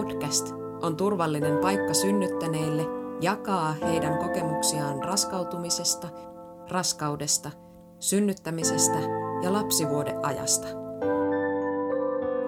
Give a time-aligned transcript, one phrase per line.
[0.00, 2.82] podcast on turvallinen paikka synnyttäneille
[3.20, 6.08] jakaa heidän kokemuksiaan raskautumisesta,
[6.70, 7.50] raskaudesta,
[7.98, 8.98] synnyttämisestä
[9.42, 10.66] ja lapsivuodeajasta.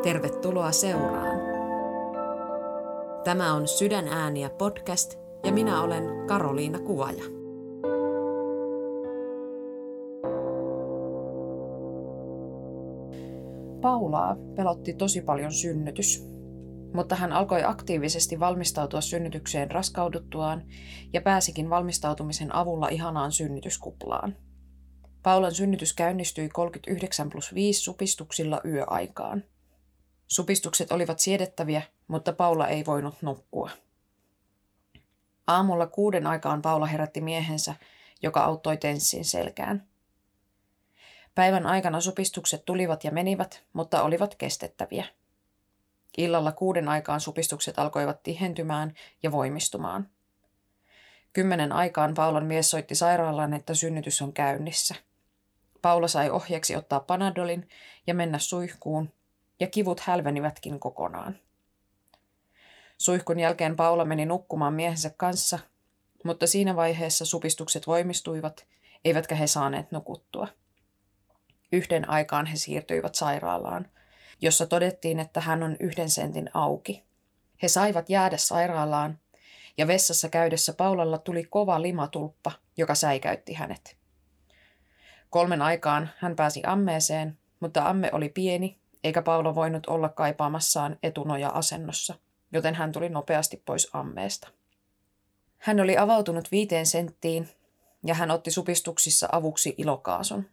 [0.02, 1.40] Tervetuloa seuraan.
[3.24, 7.24] Tämä on Sydänääniä podcast ja minä olen Karoliina Kuvaja.
[13.80, 16.31] Paulaa pelotti tosi paljon synnytys,
[16.94, 20.62] mutta hän alkoi aktiivisesti valmistautua synnytykseen raskauduttuaan
[21.12, 24.36] ja pääsikin valmistautumisen avulla ihanaan synnytyskuplaan.
[25.22, 29.44] Paulan synnytys käynnistyi 39 plus 5 supistuksilla yöaikaan.
[30.28, 33.70] Supistukset olivat siedettäviä, mutta Paula ei voinut nukkua.
[35.46, 37.74] Aamulla kuuden aikaan Paula herätti miehensä,
[38.22, 39.86] joka auttoi Tenssin selkään.
[41.34, 45.04] Päivän aikana supistukset tulivat ja menivät, mutta olivat kestettäviä.
[46.18, 50.08] Illalla kuuden aikaan supistukset alkoivat tihentymään ja voimistumaan.
[51.32, 54.94] Kymmenen aikaan Paulan mies soitti sairaalaan, että synnytys on käynnissä.
[55.82, 57.68] Paula sai ohjeeksi ottaa panadolin
[58.06, 59.12] ja mennä suihkuun,
[59.60, 61.38] ja kivut hälvenivätkin kokonaan.
[62.98, 65.58] Suihkun jälkeen Paula meni nukkumaan miehensä kanssa,
[66.24, 68.66] mutta siinä vaiheessa supistukset voimistuivat,
[69.04, 70.48] eivätkä he saaneet nukuttua.
[71.72, 73.88] Yhden aikaan he siirtyivät sairaalaan,
[74.42, 77.04] jossa todettiin, että hän on yhden sentin auki.
[77.62, 79.18] He saivat jäädä sairaalaan,
[79.78, 83.96] ja vessassa käydessä Paulalla tuli kova limatulppa, joka säikäytti hänet.
[85.30, 92.14] Kolmen aikaan hän pääsi ammeeseen, mutta amme oli pieni, eikä Paula voinut olla kaipaamassaan etunoja-asennossa,
[92.52, 94.48] joten hän tuli nopeasti pois ammeesta.
[95.58, 97.48] Hän oli avautunut viiteen senttiin,
[98.04, 100.46] ja hän otti supistuksissa avuksi ilokaason.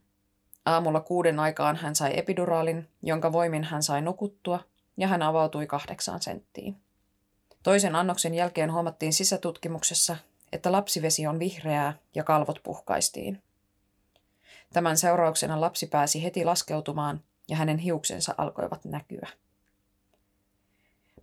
[0.69, 4.59] Aamulla kuuden aikaan hän sai epiduraalin, jonka voimin hän sai nukuttua,
[4.97, 6.75] ja hän avautui kahdeksaan senttiin.
[7.63, 10.17] Toisen annoksen jälkeen huomattiin sisätutkimuksessa,
[10.51, 13.41] että lapsivesi on vihreää ja kalvot puhkaistiin.
[14.73, 19.27] Tämän seurauksena lapsi pääsi heti laskeutumaan ja hänen hiuksensa alkoivat näkyä.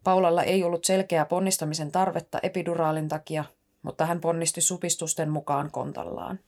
[0.04, 3.44] Paulalla ei ollut selkeää ponnistamisen tarvetta epiduraalin takia,
[3.82, 6.38] mutta hän ponnisti supistusten mukaan kontallaan.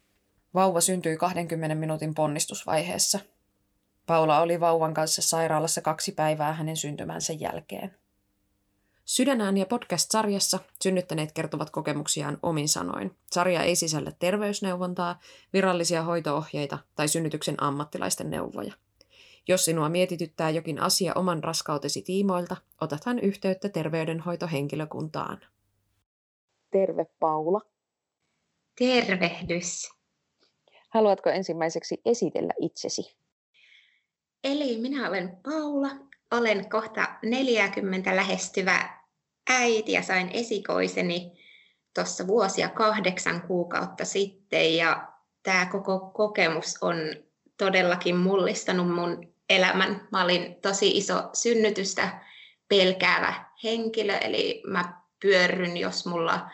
[0.58, 3.18] Vauva syntyi 20 minuutin ponnistusvaiheessa.
[4.06, 7.94] Paula oli vauvan kanssa sairaalassa kaksi päivää hänen syntymänsä jälkeen.
[9.56, 13.16] ja podcast-sarjassa synnyttäneet kertovat kokemuksiaan omin sanoin.
[13.32, 15.18] Sarja ei sisällä terveysneuvontaa,
[15.52, 18.72] virallisia hoitoohjeita tai synnytyksen ammattilaisten neuvoja.
[19.48, 25.40] Jos sinua mietityttää jokin asia oman raskautesi tiimoilta, otathan yhteyttä terveydenhoitohenkilökuntaan.
[26.70, 27.60] Terve Paula.
[28.78, 29.97] Tervehdys.
[30.88, 33.16] Haluatko ensimmäiseksi esitellä itsesi?
[34.44, 35.90] Eli minä olen Paula,
[36.30, 38.98] olen kohta 40 lähestyvä
[39.50, 41.32] äiti ja sain esikoiseni
[41.94, 45.08] tuossa vuosia kahdeksan kuukautta sitten ja
[45.42, 46.96] tämä koko kokemus on
[47.56, 50.08] todellakin mullistanut mun elämän.
[50.12, 52.24] Mä olin tosi iso synnytystä
[52.68, 56.50] pelkäävä henkilö, eli mä pyörryn, jos mulla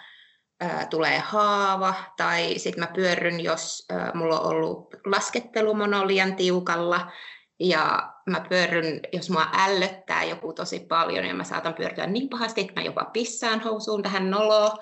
[0.90, 7.12] tulee haava, tai sitten mä pyörryn, jos mulla on ollut laskettelumono liian tiukalla,
[7.60, 12.60] ja mä pyörryn, jos mua ällöttää joku tosi paljon, ja mä saatan pyörtyä niin pahasti,
[12.60, 14.78] että mä jopa pissaan housuun tähän noloon.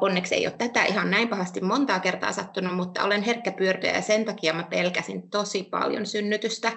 [0.00, 4.02] Onneksi ei ole tätä ihan näin pahasti montaa kertaa sattunut, mutta olen herkkä pyörtyä, ja
[4.02, 6.72] sen takia mä pelkäsin tosi paljon synnytystä.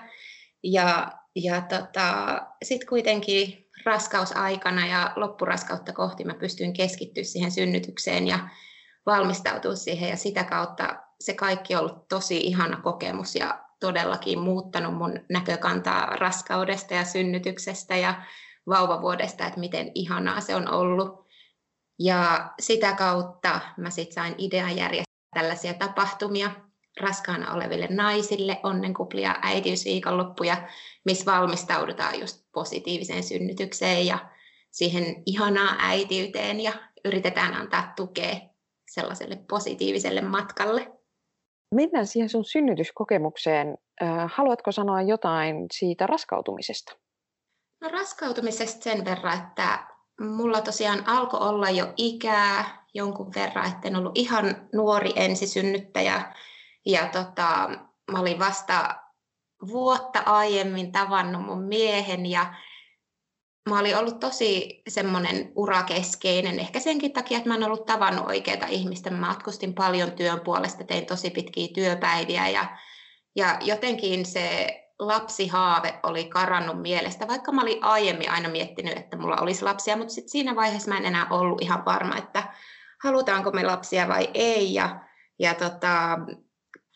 [0.64, 8.40] Ja, ja tota, sitten kuitenkin raskausaikana ja loppuraskautta kohti mä pystyin keskittyä siihen synnytykseen ja
[9.06, 14.94] valmistautua siihen ja sitä kautta se kaikki on ollut tosi ihana kokemus ja todellakin muuttanut
[14.94, 18.22] mun näkökantaa raskaudesta ja synnytyksestä ja
[18.68, 21.28] vauvavuodesta, että miten ihanaa se on ollut.
[22.00, 26.52] Ja sitä kautta mä sitten sain idean järjestää tällaisia tapahtumia,
[27.00, 30.68] raskaana oleville naisille, onnenkuplia, äitiysviikonloppuja,
[31.06, 34.30] missä valmistaudutaan just positiiviseen synnytykseen ja
[34.72, 36.74] siihen ihanaan äitiyteen ja
[37.06, 38.36] yritetään antaa tukea
[38.90, 40.92] sellaiselle positiiviselle matkalle.
[41.76, 43.78] Mennään siihen sun synnytyskokemukseen.
[44.34, 46.96] Haluatko sanoa jotain siitä raskautumisesta?
[47.82, 49.88] No raskautumisesta sen verran, että
[50.22, 56.34] mulla tosiaan alkoi olla jo ikää jonkun verran, että en ollut ihan nuori ensisynnyttäjä
[56.86, 57.70] ja tota,
[58.12, 58.96] mä olin vasta
[59.68, 62.54] vuotta aiemmin tavannut mun miehen ja
[63.70, 68.66] mä olin ollut tosi semmoinen urakeskeinen, ehkä senkin takia, että mä en ollut tavannut oikeita
[68.66, 69.10] ihmistä.
[69.10, 72.78] Mä matkustin paljon työn puolesta, tein tosi pitkiä työpäiviä ja,
[73.36, 79.38] ja jotenkin se lapsihaave oli karannut mielestä, vaikka mä olin aiemmin aina miettinyt, että mulla
[79.42, 82.54] olisi lapsia, mutta sit siinä vaiheessa mä en enää ollut ihan varma, että
[83.04, 84.74] halutaanko me lapsia vai ei.
[84.74, 85.00] Ja,
[85.40, 86.20] ja tota,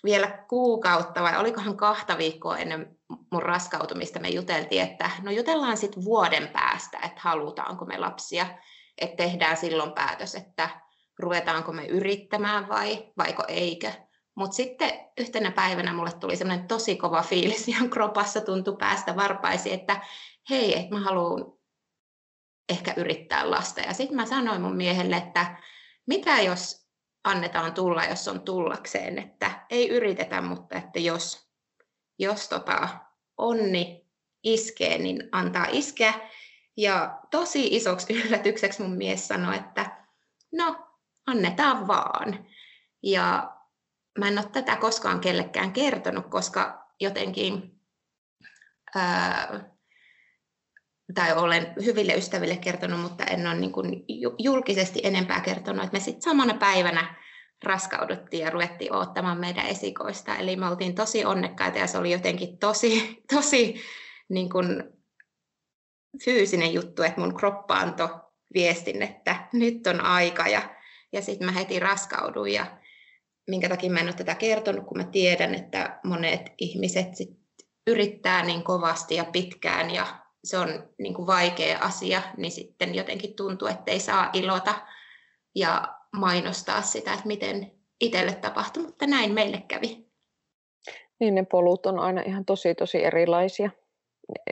[0.07, 2.97] vielä kuukautta vai olikohan kahta viikkoa ennen
[3.31, 8.47] mun raskautumista me juteltiin, että no jutellaan sitten vuoden päästä, että halutaanko me lapsia,
[8.97, 10.69] että tehdään silloin päätös, että
[11.19, 13.91] ruvetaanko me yrittämään vai vaiko eikö.
[14.35, 19.73] Mutta sitten yhtenä päivänä mulle tuli semmoinen tosi kova fiilis, ihan kropassa tuntui päästä varpaisi,
[19.73, 20.01] että
[20.49, 21.53] hei, että mä haluan
[22.69, 23.81] ehkä yrittää lasta.
[23.81, 25.55] Ja sitten mä sanoin mun miehelle, että
[26.07, 26.86] mitä jos
[27.27, 31.49] annetaan tulla, jos on tullakseen, että ei yritetä, mutta että jos,
[32.19, 32.89] jos tota
[33.37, 34.07] onni
[34.43, 36.13] iskee, niin antaa iskeä.
[36.77, 39.97] Ja tosi isoksi yllätykseksi mun mies sanoi, että
[40.53, 40.87] no,
[41.27, 42.45] annetaan vaan.
[43.03, 43.53] Ja
[44.19, 47.81] mä en ole tätä koskaan kellekään kertonut, koska jotenkin,
[48.95, 49.76] ää,
[51.13, 54.05] tai olen hyville ystäville kertonut, mutta en ole niin kuin
[54.39, 57.15] julkisesti enempää kertonut, että me sitten samana päivänä
[57.63, 60.35] raskauduttiin ja ruvettiin odottamaan meidän esikoista.
[60.35, 63.01] Eli me oltiin tosi onnekkaita ja se oli jotenkin tosi,
[63.33, 63.81] tosi
[64.29, 64.83] niin kuin
[66.25, 68.09] fyysinen juttu, että mun kroppa antoi
[68.53, 70.61] viestin, että nyt on aika ja,
[71.13, 72.77] ja sitten mä heti raskauduin ja
[73.47, 77.29] minkä takia mä en ole tätä kertonut, kun mä tiedän, että monet ihmiset sit
[77.87, 83.35] yrittää niin kovasti ja pitkään ja se on niin kuin vaikea asia, niin sitten jotenkin
[83.35, 84.75] tuntuu, että ei saa ilota
[85.55, 90.07] ja mainostaa sitä, että miten itselle tapahtui, mutta näin meille kävi.
[91.19, 93.69] Niin ne polut on aina ihan tosi tosi erilaisia.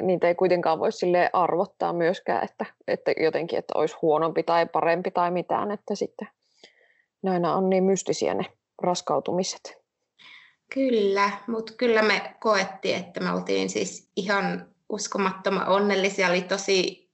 [0.01, 5.11] Niitä ei kuitenkaan voi sille arvottaa myöskään, että, että jotenkin, että olisi huonompi tai parempi
[5.11, 6.27] tai mitään, että sitten
[7.21, 8.45] näinä on niin mystisiä ne
[8.81, 9.85] raskautumiset.
[10.73, 16.27] Kyllä, mutta kyllä me koettiin, että me oltiin siis ihan uskomattoman onnellisia.
[16.27, 17.09] Oli tosi,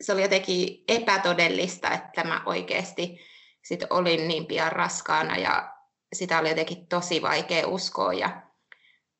[0.00, 3.18] se oli jotenkin epätodellista, että mä oikeasti
[3.64, 5.72] sit olin niin pian raskaana ja
[6.12, 8.12] sitä oli jotenkin tosi vaikea uskoa.
[8.12, 8.42] Ja,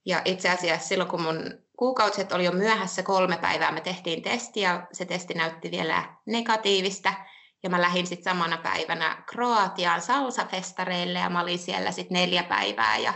[0.06, 4.60] ja itse asiassa silloin, kun mun kuukaudet oli jo myöhässä kolme päivää, me tehtiin testi
[4.60, 7.14] ja se testi näytti vielä negatiivista.
[7.62, 12.98] Ja mä lähdin sitten samana päivänä Kroatiaan salsafestareille ja mä olin siellä sitten neljä päivää
[12.98, 13.14] ja,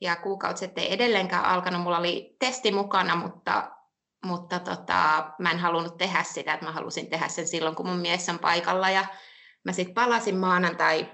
[0.00, 1.82] ja kuukaudet ei edelleenkään alkanut.
[1.82, 3.70] Mulla oli testi mukana, mutta,
[4.24, 7.98] mutta tota, mä en halunnut tehdä sitä, että mä halusin tehdä sen silloin, kun mun
[7.98, 8.90] mies on paikalla.
[8.90, 9.04] Ja
[9.64, 11.12] mä sitten palasin maanantai,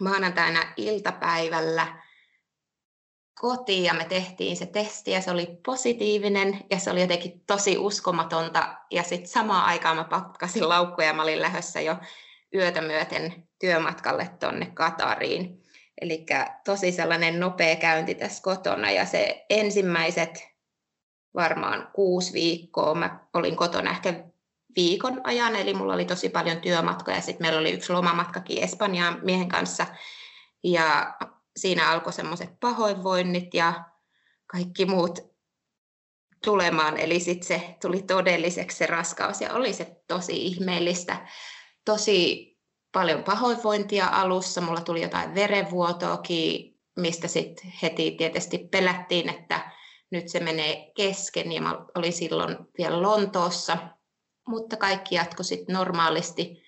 [0.00, 2.02] maanantaina iltapäivällä
[3.40, 7.78] kotiin ja me tehtiin se testi ja se oli positiivinen ja se oli jotenkin tosi
[7.78, 8.76] uskomatonta.
[8.90, 11.96] Ja sitten samaan aikaan mä pakkasin laukkuja ja mä olin lähdössä jo
[12.54, 15.62] yötä myöten työmatkalle tonne Katariin.
[16.00, 16.26] Eli
[16.64, 20.57] tosi sellainen nopea käynti tässä kotona ja se ensimmäiset
[21.38, 24.24] varmaan kuusi viikkoa mä olin kotona ehkä
[24.76, 27.20] viikon ajan, eli mulla oli tosi paljon työmatkoja.
[27.20, 29.86] Sitten meillä oli yksi lomamatkakin Espanjaan miehen kanssa.
[30.64, 31.14] Ja
[31.56, 33.84] siinä alkoi semmoiset pahoinvoinnit ja
[34.46, 35.18] kaikki muut
[36.44, 41.26] tulemaan, eli sitten se tuli todelliseksi se raskaus ja oli se tosi ihmeellistä.
[41.84, 42.48] Tosi
[42.92, 49.77] paljon pahoinvointia alussa, mulla tuli jotain verenvuotoakin, mistä sitten heti tietysti pelättiin, että
[50.10, 53.78] nyt se menee kesken ja mä olin silloin vielä Lontoossa,
[54.48, 56.62] mutta kaikki jatkoi sitten normaalisti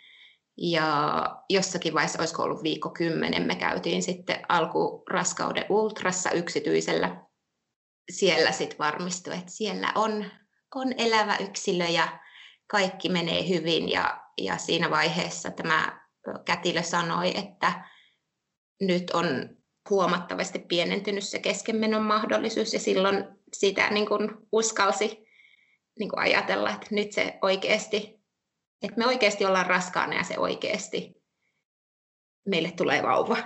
[0.56, 7.26] ja jossakin vaiheessa, olisiko ollut viikko kymmenen, me käytiin sitten alkuraskauden ultrassa yksityisellä.
[8.10, 10.24] Siellä sitten varmistui, että siellä on,
[10.74, 12.18] on elävä yksilö ja
[12.66, 13.88] kaikki menee hyvin.
[13.88, 16.00] Ja, ja siinä vaiheessa tämä
[16.44, 17.84] kätilö sanoi, että
[18.80, 19.56] nyt on
[19.90, 25.26] huomattavasti pienentynyt se keskenmenon mahdollisuus ja silloin sitä niin kuin uskalsi
[25.98, 28.20] niin kuin ajatella, että nyt se oikeasti
[28.82, 31.22] että me oikeasti ollaan raskaana ja se oikeasti
[32.48, 33.36] meille tulee vauva.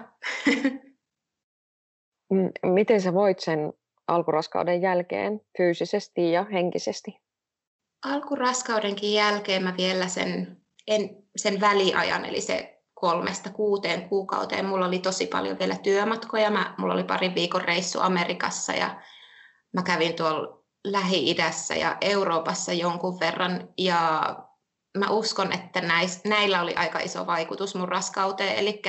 [2.74, 3.72] Miten sä voit sen
[4.08, 7.16] alkuraskauden jälkeen fyysisesti ja henkisesti?
[8.04, 14.66] Alkuraskaudenkin jälkeen mä vielä sen, en, sen väliajan, eli se kolmesta kuuteen kuukauteen.
[14.66, 16.50] Mulla oli tosi paljon vielä työmatkoja.
[16.50, 19.00] Mä, mulla oli pari viikon reissu Amerikassa ja
[19.72, 23.68] mä kävin tuolla Lähi-idässä ja Euroopassa jonkun verran.
[23.78, 24.36] Ja
[24.98, 28.56] mä uskon, että näis, näillä oli aika iso vaikutus mun raskauteen.
[28.56, 28.82] Eli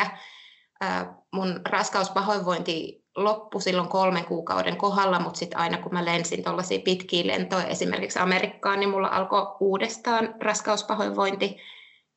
[1.31, 7.27] mun raskauspahoinvointi loppui silloin kolmen kuukauden kohdalla, mutta sitten aina kun mä lensin tuollaisia pitkiä
[7.27, 11.57] lentoja esimerkiksi Amerikkaan, niin mulla alkoi uudestaan raskauspahoinvointi.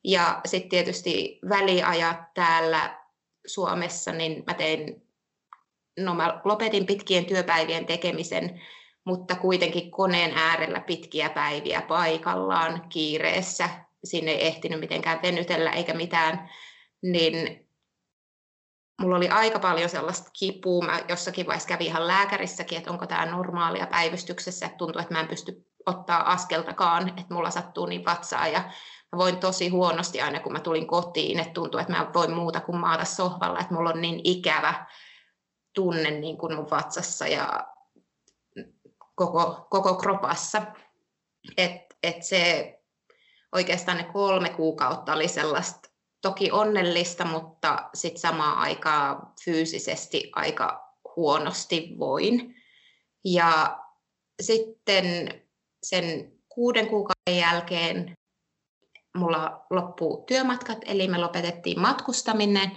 [0.03, 2.99] Ja sitten tietysti väliajat täällä
[3.47, 5.07] Suomessa, niin mä tein,
[5.99, 8.61] no mä lopetin pitkien työpäivien tekemisen
[9.09, 13.69] mutta kuitenkin koneen äärellä pitkiä päiviä paikallaan kiireessä.
[14.03, 16.49] Sinne ei ehtinyt mitenkään venytellä eikä mitään.
[17.01, 17.67] Niin
[19.01, 20.85] mulla oli aika paljon sellaista kipua.
[20.85, 24.69] Mä jossakin vaiheessa kävin ihan lääkärissäkin, että onko tämä normaalia päivystyksessä.
[24.77, 28.47] Tuntuu, että mä en pysty ottaa askeltakaan, että mulla sattuu niin vatsaa.
[28.47, 28.71] Ja
[29.11, 32.61] mä voin tosi huonosti aina, kun mä tulin kotiin, että tuntuu, että mä voin muuta
[32.61, 33.59] kuin maata sohvalla.
[33.59, 34.85] Että mulla on niin ikävä
[35.75, 37.67] tunne niin kuin mun vatsassa ja
[39.15, 40.61] koko, koko kropassa.
[41.57, 42.75] Että et se
[43.51, 45.89] oikeastaan ne kolme kuukautta oli sellaista
[46.21, 52.55] toki onnellista, mutta sitten samaan aikaan fyysisesti aika huonosti voin.
[53.25, 53.79] Ja
[54.41, 55.05] sitten
[55.83, 58.15] sen kuuden kuukauden jälkeen
[59.15, 62.71] mulla loppuu työmatkat, eli me lopetettiin matkustaminen.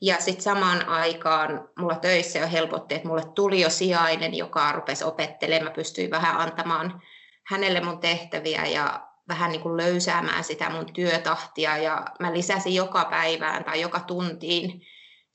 [0.00, 5.04] Ja sitten samaan aikaan mulla töissä jo helpotti, että mulle tuli jo sijainen, joka rupesi
[5.04, 5.64] opettelemaan.
[5.64, 7.02] Mä pystyin vähän antamaan
[7.46, 13.04] hänelle mun tehtäviä ja vähän niin kuin löysäämään sitä mun työtahtia ja mä lisäsin joka
[13.04, 14.82] päivään tai joka tuntiin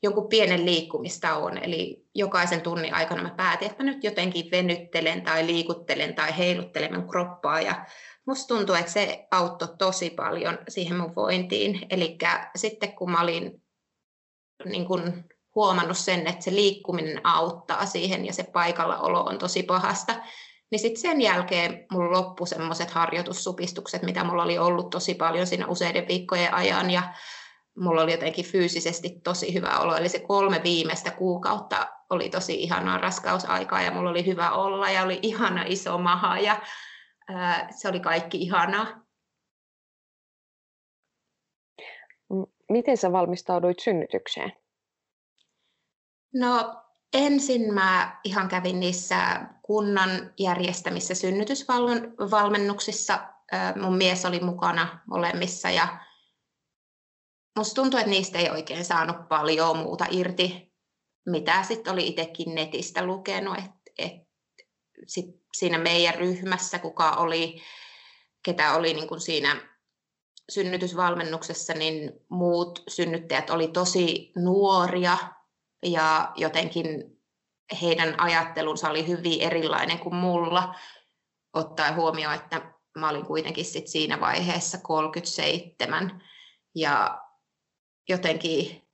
[0.03, 1.57] jonkun pienen liikkumistauon.
[1.57, 6.95] Eli jokaisen tunnin aikana mä päätin, että mä nyt jotenkin venyttelen tai liikuttelen tai heiluttelen
[6.95, 7.85] mun kroppaa ja
[8.27, 11.87] musta tuntuu, että se auttoi tosi paljon siihen mun vointiin.
[11.89, 12.17] Eli
[12.55, 13.63] sitten kun mä olin
[14.65, 15.23] niin kun
[15.55, 20.15] huomannut sen, että se liikkuminen auttaa siihen ja se paikallaolo on tosi pahasta,
[20.71, 25.67] niin sitten sen jälkeen mulla loppu semmoiset harjoitussupistukset, mitä mulla oli ollut tosi paljon siinä
[25.67, 27.13] useiden viikkojen ajan ja
[27.77, 29.95] mulla oli jotenkin fyysisesti tosi hyvä olo.
[29.95, 35.03] Eli se kolme viimeistä kuukautta oli tosi ihanaa raskausaikaa ja mulla oli hyvä olla ja
[35.03, 36.61] oli ihana iso maha ja
[37.75, 39.07] se oli kaikki ihanaa.
[42.69, 44.53] Miten sä valmistauduit synnytykseen?
[46.33, 53.33] No ensin mä ihan kävin niissä kunnan järjestämissä synnytysvalmennuksissa.
[53.81, 55.97] Mun mies oli mukana molemmissa ja
[57.57, 60.73] musta tuntuu, että niistä ei oikein saanut paljon muuta irti,
[61.25, 63.57] mitä sitten oli itsekin netistä lukenut.
[63.57, 64.26] Et, et
[65.07, 67.61] sit siinä meidän ryhmässä, kuka oli,
[68.43, 69.61] ketä oli niin kuin siinä
[70.49, 75.17] synnytysvalmennuksessa, niin muut synnyttäjät oli tosi nuoria
[75.83, 77.17] ja jotenkin
[77.81, 80.75] heidän ajattelunsa oli hyvin erilainen kuin mulla,
[81.53, 86.23] ottaen huomioon, että mä olin kuitenkin sit siinä vaiheessa 37
[86.75, 87.21] ja
[88.09, 88.87] jotenkin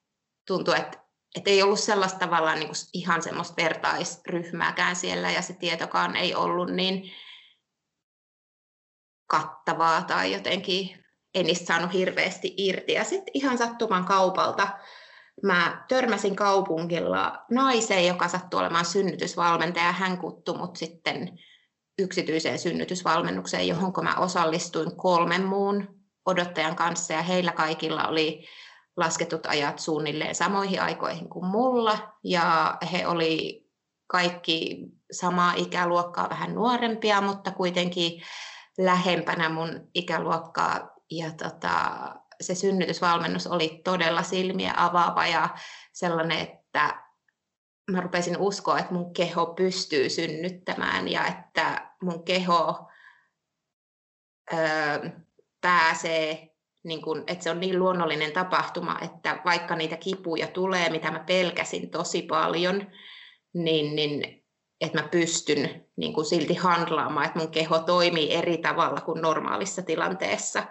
[0.48, 1.03] tuntui, että,
[1.36, 6.70] että ei ollut sellaista tavallaan niin ihan semmoista vertaisryhmääkään siellä ja se tietokaan ei ollut
[6.72, 7.12] niin
[9.28, 11.04] kattavaa tai jotenkin
[11.36, 12.94] en niistä saanut hirveästi irti.
[12.94, 14.68] Ja sitten ihan sattuman kaupalta
[15.44, 19.92] mä törmäsin kaupungilla naiseen, joka sattui olemaan synnytysvalmentaja.
[19.92, 21.40] Hän kuttui mut sitten
[22.00, 28.48] yksityiseen synnytysvalmennukseen, johon mä osallistuin kolmen muun odottajan kanssa ja heillä kaikilla oli
[28.98, 32.14] lasketut ajat suunnilleen samoihin aikoihin kuin mulla.
[32.24, 33.64] Ja he oli
[34.08, 34.78] kaikki
[35.12, 38.22] samaa ikäluokkaa, vähän nuorempia, mutta kuitenkin
[38.78, 40.94] lähempänä mun ikäluokkaa.
[41.12, 41.76] Ja tota,
[42.42, 45.50] se synnytysvalmennus oli todella silmiä avaava ja
[45.94, 47.04] sellainen, että
[47.92, 52.90] mä rupesin uskoa, että mun keho pystyy synnyttämään ja että mun keho
[54.54, 55.10] öö,
[55.62, 56.53] pääsee,
[56.84, 61.20] niin kun, että se on niin luonnollinen tapahtuma, että vaikka niitä kipuja tulee, mitä mä
[61.20, 62.88] pelkäsin tosi paljon,
[63.54, 64.44] niin, niin
[64.82, 69.82] että mä pystyn niin kuin silti handlaamaan, että mun keho toimii eri tavalla kuin normaalissa
[69.82, 70.64] tilanteessa.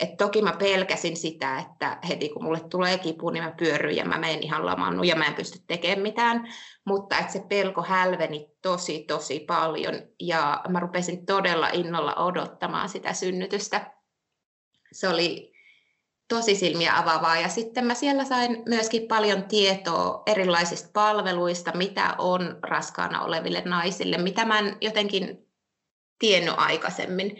[0.00, 4.04] Et toki mä pelkäsin sitä, että heti kun mulle tulee kipu, niin mä pyörryn ja
[4.04, 6.48] mä menen ihan lamannu ja mä en pysty tekemään mitään.
[6.86, 13.12] Mutta että se pelko hälveni tosi, tosi paljon ja mä rupesin todella innolla odottamaan sitä
[13.12, 13.92] synnytystä.
[14.92, 15.57] Se oli
[16.28, 17.40] tosi silmiä avaavaa.
[17.40, 24.18] Ja sitten mä siellä sain myöskin paljon tietoa erilaisista palveluista, mitä on raskaana oleville naisille,
[24.18, 25.46] mitä mä en jotenkin
[26.18, 27.36] tiennyt aikaisemmin.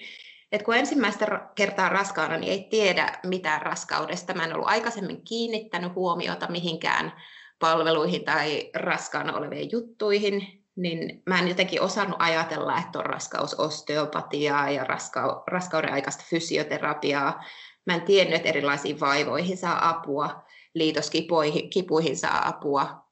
[0.52, 4.34] Et kun ensimmäistä kertaa raskaana, niin ei tiedä mitään raskaudesta.
[4.34, 7.12] Mä en ollut aikaisemmin kiinnittänyt huomiota mihinkään
[7.58, 14.84] palveluihin tai raskaana oleviin juttuihin, niin mä en jotenkin osannut ajatella, että on raskausosteopatiaa ja
[14.84, 17.44] raska- raskauden aikaista fysioterapiaa
[17.86, 20.44] Mä en tiennyt, että erilaisiin vaivoihin saa apua,
[20.74, 23.08] liitoskipuihin saa apua,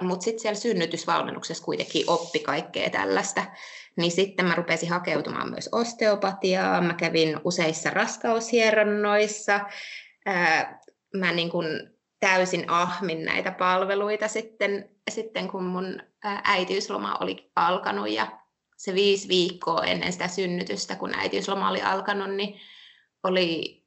[0.00, 3.44] mutta sitten siellä synnytysvalmennuksessa kuitenkin oppi kaikkea tällaista.
[3.96, 9.60] Niin sitten mä rupesin hakeutumaan myös osteopatiaan, mä kävin useissa raskaushieronnoissa,
[11.14, 11.64] mä niin kun
[12.20, 16.02] täysin ahmin näitä palveluita sitten, sitten kun mun
[16.44, 18.26] äitiysloma oli alkanut ja
[18.76, 22.60] se viisi viikkoa ennen sitä synnytystä, kun äitiysloma oli alkanut, niin
[23.22, 23.83] oli,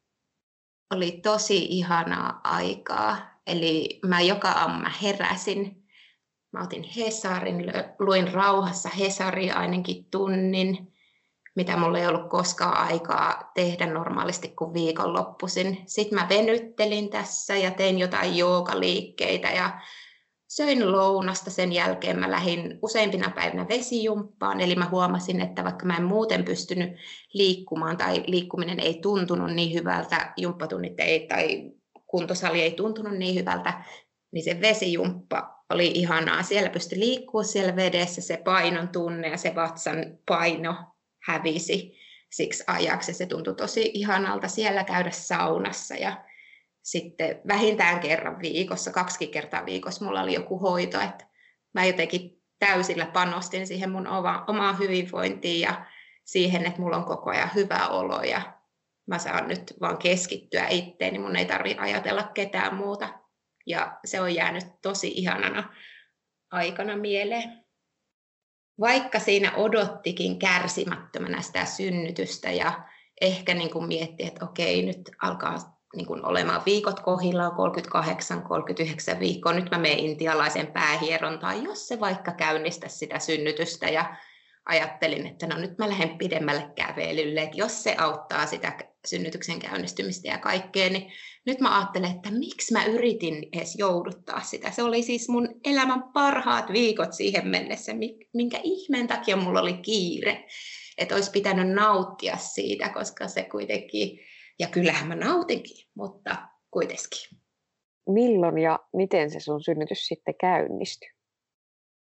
[0.96, 3.18] oli tosi ihanaa aikaa.
[3.48, 5.88] Eli mä joka aamu mä heräsin,
[6.52, 7.66] mä otin Hesarin,
[8.00, 10.94] luin rauhassa Hesaria ainakin tunnin,
[11.56, 15.84] mitä mulla ei ollut koskaan aikaa tehdä normaalisti kuin viikonloppuisin.
[15.86, 19.80] Sitten mä venyttelin tässä ja tein jotain joogaliikkeitä ja
[20.48, 21.52] söin lounasta.
[21.52, 26.46] Sen jälkeen mä lähdin useimpina päivinä vesijumppaan, eli mä huomasin, että vaikka mä en muuten
[26.46, 26.90] pystynyt
[27.34, 31.72] liikkumaan tai liikkuminen ei tuntunut niin hyvältä, jumppatunnit ei tai
[32.08, 33.84] kuntosali ei tuntunut niin hyvältä,
[34.32, 36.44] niin se vesijumppa oli ihanaa.
[36.44, 40.76] Siellä pystyi liikkua siellä vedessä, se painon tunne ja se vatsan paino
[41.24, 41.98] hävisi
[42.32, 43.14] siksi ajaksi.
[43.14, 46.24] Se tuntui tosi ihanalta siellä käydä saunassa ja
[46.88, 51.28] sitten vähintään kerran viikossa, kaksi kertaa viikossa mulla oli joku hoito, että
[51.74, 54.08] mä jotenkin täysillä panostin siihen mun
[54.48, 55.86] omaan hyvinvointiin ja
[56.26, 58.42] siihen, että mulla on koko ajan hyvä olo ja
[59.08, 63.20] mä saan nyt vaan keskittyä itteeni, mun ei tarvitse ajatella ketään muuta.
[63.66, 65.74] Ja se on jäänyt tosi ihanana
[66.52, 67.66] aikana mieleen.
[68.80, 72.84] Vaikka siinä odottikin kärsimättömänä sitä synnytystä ja
[73.22, 77.52] ehkä niin kuin mietti, että okei, nyt alkaa niin kuin olemaan viikot kohillaan,
[79.16, 79.54] 38-39 viikkoa.
[79.54, 84.16] Nyt mä menen intialaisen päähierontaan, jos se vaikka käynnistä sitä synnytystä ja
[84.66, 90.28] ajattelin, että no nyt mä lähden pidemmälle kävelylle, että jos se auttaa sitä synnytyksen käynnistymistä
[90.28, 91.12] ja kaikkea, niin
[91.46, 94.72] nyt mä ajattelen, että miksi mä yritin edes jouduttaa sitä.
[94.72, 97.92] Se oli siis mun elämän parhaat viikot siihen mennessä,
[98.34, 100.46] minkä ihmeen takia mulla oli kiire.
[100.98, 104.20] Että olisi pitänyt nauttia siitä, koska se kuitenkin,
[104.60, 106.36] ja kyllähän mä nautinkin, mutta
[106.72, 107.38] kuitenkin.
[108.10, 111.10] Milloin ja miten se sun synnytys sitten käynnistyi?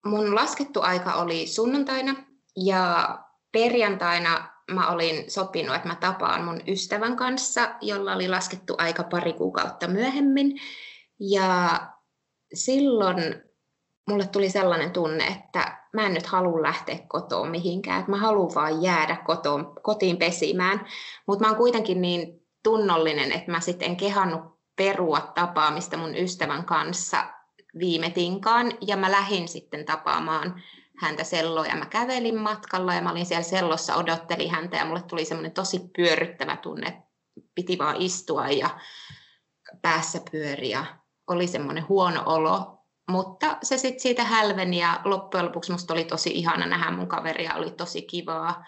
[0.07, 2.15] Mun laskettu aika oli sunnuntaina
[2.57, 3.19] ja
[3.53, 9.33] perjantaina mä olin sopinut, että mä tapaan mun ystävän kanssa, jolla oli laskettu aika pari
[9.33, 10.61] kuukautta myöhemmin.
[11.21, 11.81] Ja
[12.55, 13.46] silloin
[14.07, 18.55] mulle tuli sellainen tunne, että mä en nyt halua lähteä kotoa mihinkään, että mä haluan
[18.55, 20.87] vaan jäädä kotoon, kotiin pesimään.
[21.27, 24.41] Mutta mä oon kuitenkin niin tunnollinen, että mä sitten en kehannut
[24.77, 27.25] perua tapaamista mun ystävän kanssa
[27.79, 30.63] viime tinkaan, ja mä lähdin sitten tapaamaan
[30.99, 35.03] häntä selloa ja mä kävelin matkalla ja mä olin siellä sellossa, odottelin häntä ja mulle
[35.03, 37.03] tuli semmoinen tosi pyörryttävä tunne, että
[37.55, 38.71] piti vaan istua ja
[39.83, 40.87] päässä pyöriä.
[41.27, 42.76] Oli semmoinen huono olo,
[43.11, 47.55] mutta se sitten siitä hälveni ja loppujen lopuksi musta oli tosi ihana nähdä mun kaveria,
[47.55, 48.65] oli tosi kivaa.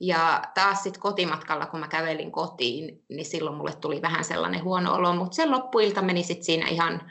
[0.00, 4.94] Ja taas sitten kotimatkalla, kun mä kävelin kotiin, niin silloin mulle tuli vähän sellainen huono
[4.94, 7.10] olo, mutta se loppuilta meni sitten siinä ihan,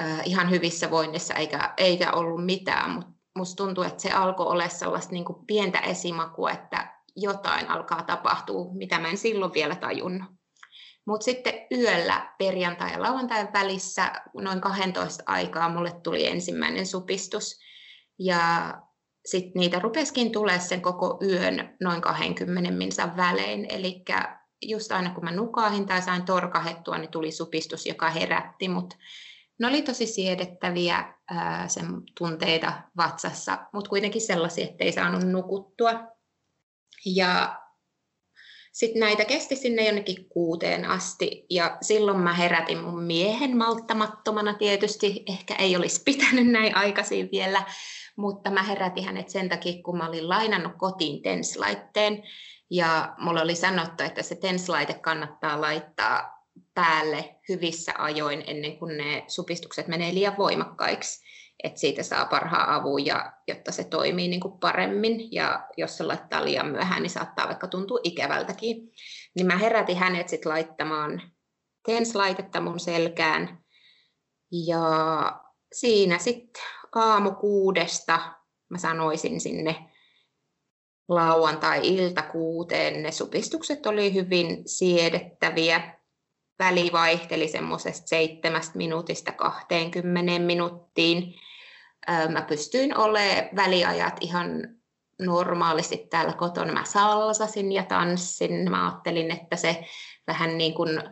[0.00, 4.68] äh, ihan hyvissä voinnissa, eikä, eikä ollut mitään, mutta musta tuntuu, että se alkoi olla
[4.68, 10.37] sellaista niin kuin pientä esimakua, että jotain alkaa tapahtua, mitä mä en silloin vielä tajunnut.
[11.08, 17.60] Mutta sitten yöllä perjantai ja lauantai välissä noin 12 aikaa mulle tuli ensimmäinen supistus.
[18.18, 18.74] Ja
[19.26, 23.66] sitten niitä rupeskin tulee sen koko yön noin 20 minsan välein.
[23.70, 24.04] Eli
[24.62, 28.94] just aina kun mä nukahin tai sain torkahettua, niin tuli supistus, joka herätti mut
[29.58, 31.86] ne oli tosi siedettäviä ää, sen
[32.18, 35.92] tunteita vatsassa, mutta kuitenkin sellaisia, että ei saanut nukuttua.
[37.06, 37.62] Ja
[38.78, 45.22] sitten näitä kesti sinne jonnekin kuuteen asti ja silloin mä herätin mun miehen malttamattomana tietysti.
[45.28, 47.64] Ehkä ei olisi pitänyt näin aikaisin vielä,
[48.16, 52.22] mutta mä herätin hänet sen takia, kun mä olin lainannut kotiin TENS-laitteen.
[52.70, 59.24] Ja mulle oli sanottu, että se TENS-laite kannattaa laittaa päälle hyvissä ajoin ennen kuin ne
[59.28, 61.24] supistukset menee liian voimakkaiksi,
[61.64, 65.32] että siitä saa parhaan avun, ja, jotta se toimii niin kuin paremmin.
[65.32, 68.76] Ja jos se laittaa liian myöhään, niin saattaa vaikka tuntua ikävältäkin.
[69.34, 71.22] Niin mä herätin hänet sitten laittamaan
[71.86, 73.58] TENS-laitetta mun selkään.
[74.66, 74.82] Ja
[75.72, 76.62] siinä sitten
[76.94, 78.20] aamu kuudesta
[78.70, 79.76] mä sanoisin sinne
[81.08, 83.02] lauantai-ilta kuuteen.
[83.02, 85.98] Ne supistukset oli hyvin siedettäviä
[86.58, 91.34] väli vaihteli semmoisesta seitsemästä minuutista 20 minuuttiin.
[92.28, 94.48] Mä pystyin olemaan väliajat ihan
[95.20, 96.72] normaalisti täällä kotona.
[96.72, 98.70] Mä salsasin ja tanssin.
[98.70, 99.84] Mä ajattelin, että se
[100.26, 101.02] vähän niin kuin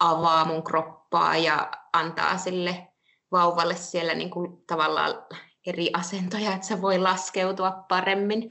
[0.00, 2.88] avaa mun kroppaa ja antaa sille
[3.32, 5.14] vauvalle siellä niin kuin tavallaan
[5.66, 8.50] eri asentoja, että se voi laskeutua paremmin.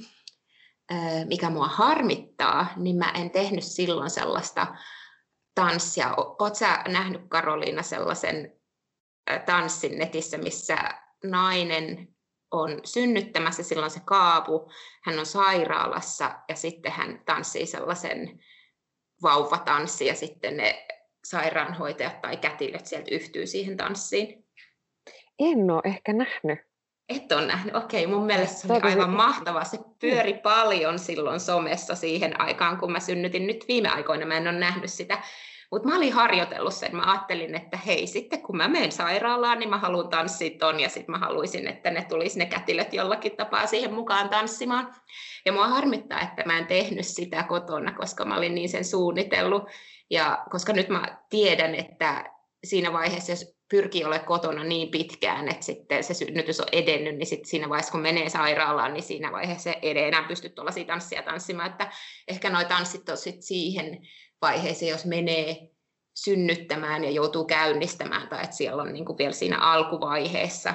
[1.25, 4.67] Mikä mua harmittaa, niin mä en tehnyt silloin sellaista
[5.55, 6.13] tanssia.
[6.15, 8.53] Oletko sä nähnyt Karoliina sellaisen
[9.45, 10.77] tanssin netissä, missä
[11.23, 12.07] nainen
[12.51, 14.71] on synnyttämässä, silloin se kaapu,
[15.03, 18.39] hän on sairaalassa ja sitten hän tanssii sellaisen
[19.21, 20.87] vauvatanssi ja sitten ne
[21.23, 24.45] sairaanhoitajat tai kätilöt sieltä yhtyy siihen tanssiin.
[25.39, 26.59] En ole ehkä nähnyt.
[27.09, 27.75] Et ole nähnyt.
[27.75, 29.63] Okei, mun mielestä se oli aivan mahtava.
[29.63, 33.47] Se pyöri paljon silloin somessa siihen aikaan, kun mä synnytin.
[33.47, 35.21] Nyt viime aikoina mä en ole nähnyt sitä.
[35.71, 36.95] Mutta mä olin harjoitellut sen.
[36.95, 40.79] Mä ajattelin, että hei, sitten kun mä menen sairaalaan, niin mä haluan tanssia ton.
[40.79, 44.95] Ja sitten mä haluaisin, että ne tulisi ne kätilöt jollakin tapaa siihen mukaan tanssimaan.
[45.45, 49.63] Ja mua harmittaa, että mä en tehnyt sitä kotona, koska mä olin niin sen suunnitellut.
[50.09, 55.65] Ja koska nyt mä tiedän, että siinä vaiheessa, jos pyrkii olemaan kotona niin pitkään, että
[55.65, 59.73] sitten se synnytys on edennyt, niin sitten siinä vaiheessa, kun menee sairaalaan, niin siinä vaiheessa
[59.81, 61.91] ei enää pysty tuollaisia tanssia tanssimaan, että
[62.27, 64.07] ehkä noi tanssit on sitten siihen
[64.41, 65.69] vaiheeseen, jos menee
[66.15, 70.73] synnyttämään ja joutuu käynnistämään, tai että siellä on niin kuin vielä siinä alkuvaiheessa,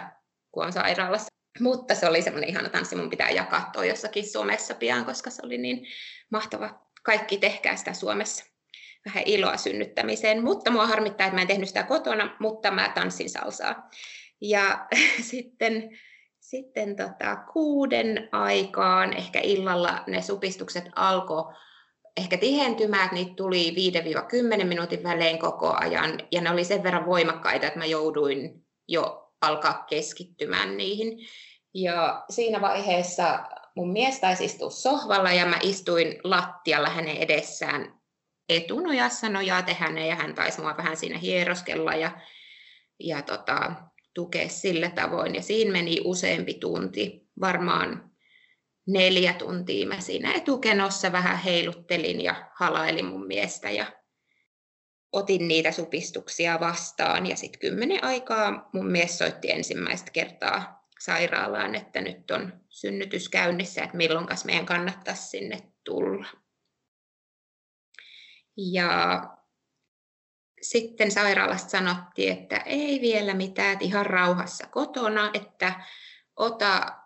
[0.52, 1.28] kun on sairaalassa.
[1.60, 5.42] Mutta se oli semmoinen ihana tanssi, mun pitää jakaa toi jossakin Suomessa pian, koska se
[5.44, 5.86] oli niin
[6.30, 6.80] mahtava.
[7.02, 8.44] Kaikki tehkää sitä Suomessa
[9.06, 13.30] vähän iloa synnyttämiseen, mutta mua harmittaa, että mä en tehnyt sitä kotona, mutta mä tanssin
[13.30, 13.88] salsaa.
[14.40, 14.86] Ja
[15.30, 15.98] sitten,
[16.40, 21.54] sitten tota, kuuden aikaan, ehkä illalla ne supistukset alkoi
[22.16, 23.74] ehkä tihentymään, että niitä tuli
[24.62, 29.32] 5-10 minuutin välein koko ajan, ja ne oli sen verran voimakkaita, että mä jouduin jo
[29.40, 31.18] alkaa keskittymään niihin.
[31.74, 33.44] Ja siinä vaiheessa
[33.76, 38.00] mun mies taisi istua sohvalla ja mä istuin lattialla hänen edessään
[38.48, 42.20] etunojassa nojaa hänen ja hän taisi mua vähän siinä hieroskella ja,
[43.00, 43.72] ja tota,
[44.14, 45.34] tukea sillä tavoin.
[45.34, 48.11] Ja siinä meni useampi tunti, varmaan
[48.86, 53.86] neljä tuntia mä siinä etukenossa vähän heiluttelin ja halailin mun miestä ja
[55.12, 57.26] otin niitä supistuksia vastaan.
[57.26, 63.82] Ja sitten kymmenen aikaa mun mies soitti ensimmäistä kertaa sairaalaan, että nyt on synnytys käynnissä,
[63.82, 66.26] että milloinkas meidän kannattaisi sinne tulla.
[68.56, 69.22] Ja
[70.62, 75.84] sitten sairaalasta sanottiin, että ei vielä mitään, että ihan rauhassa kotona, että
[76.36, 77.01] ota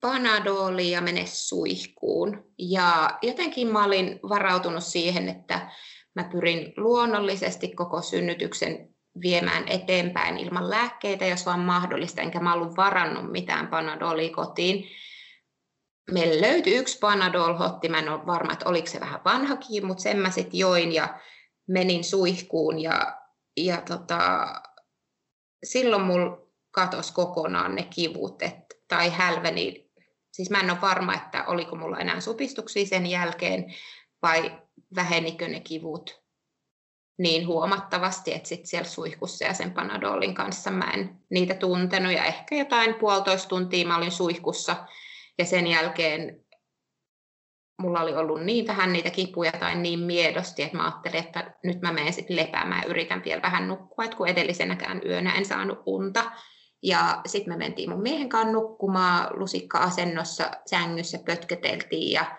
[0.00, 2.44] panadoli ja mene suihkuun.
[2.58, 5.70] Ja jotenkin mä olin varautunut siihen, että
[6.14, 12.76] mä pyrin luonnollisesti koko synnytyksen viemään eteenpäin ilman lääkkeitä, jos vaan mahdollista, enkä mä ollut
[12.76, 14.88] varannut mitään panadolia kotiin
[16.10, 20.18] meillä löytyi yksi Panadol-hotti, mä en ole varma, että oliko se vähän vanhakin, mutta sen
[20.18, 21.20] mä sitten join ja
[21.66, 23.20] menin suihkuun ja,
[23.56, 24.52] ja tota,
[25.64, 26.38] silloin mulla
[26.70, 28.54] katosi kokonaan ne kivut et,
[28.88, 29.89] tai hälveni.
[30.40, 33.74] Siis mä en ole varma, että oliko mulla enää supistuksia sen jälkeen
[34.22, 34.58] vai
[34.94, 36.22] vähenikö ne kivut
[37.18, 42.24] niin huomattavasti, että sitten siellä suihkussa ja sen Panadolin kanssa mä en niitä tuntenut ja
[42.24, 44.86] ehkä jotain puolitoista tuntia mä olin suihkussa
[45.38, 46.44] ja sen jälkeen
[47.78, 51.80] mulla oli ollut niin vähän niitä kipuja tai niin miedosti, että mä ajattelin, että nyt
[51.80, 55.78] mä menen sitten lepäämään ja yritän vielä vähän nukkua, että kun edellisenäkään yönä en saanut
[55.86, 56.32] unta.
[56.82, 62.38] Ja sitten me mentiin mun miehen kanssa nukkumaan lusikka-asennossa sängyssä, pötköteltiin ja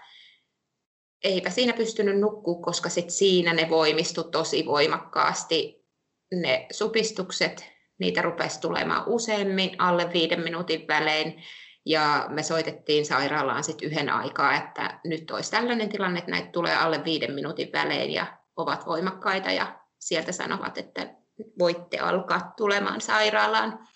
[1.23, 5.85] eipä siinä pystynyt nukkua, koska sit siinä ne voimistu tosi voimakkaasti.
[6.33, 7.65] Ne supistukset,
[7.99, 11.43] niitä rupesi tulemaan useammin, alle viiden minuutin välein.
[11.85, 16.75] Ja me soitettiin sairaalaan sitten yhden aikaa, että nyt olisi tällainen tilanne, että näitä tulee
[16.75, 21.15] alle viiden minuutin välein ja ovat voimakkaita ja sieltä sanovat, että
[21.59, 23.87] voitte alkaa tulemaan sairaalaan.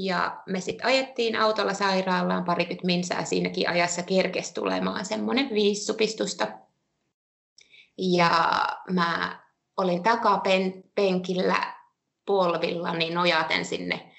[0.00, 6.46] Ja me sitten ajettiin autolla sairaalaan parikymmentä minsää siinäkin ajassa kerkesi tulemaan semmoinen viisi supistusta.
[7.98, 8.30] Ja
[8.90, 9.42] mä
[9.76, 11.74] olin takapenkillä
[12.26, 14.12] polvillani nojaten sinne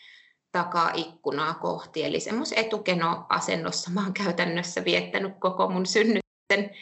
[0.51, 2.03] takaa ikkunaa kohti.
[2.03, 6.75] Eli semmoisen etukenoasennossa mä oon käytännössä viettänyt koko mun synnytten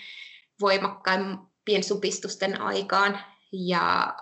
[0.61, 3.19] voimakkaimpien supistusten aikaan.
[3.51, 4.15] Ja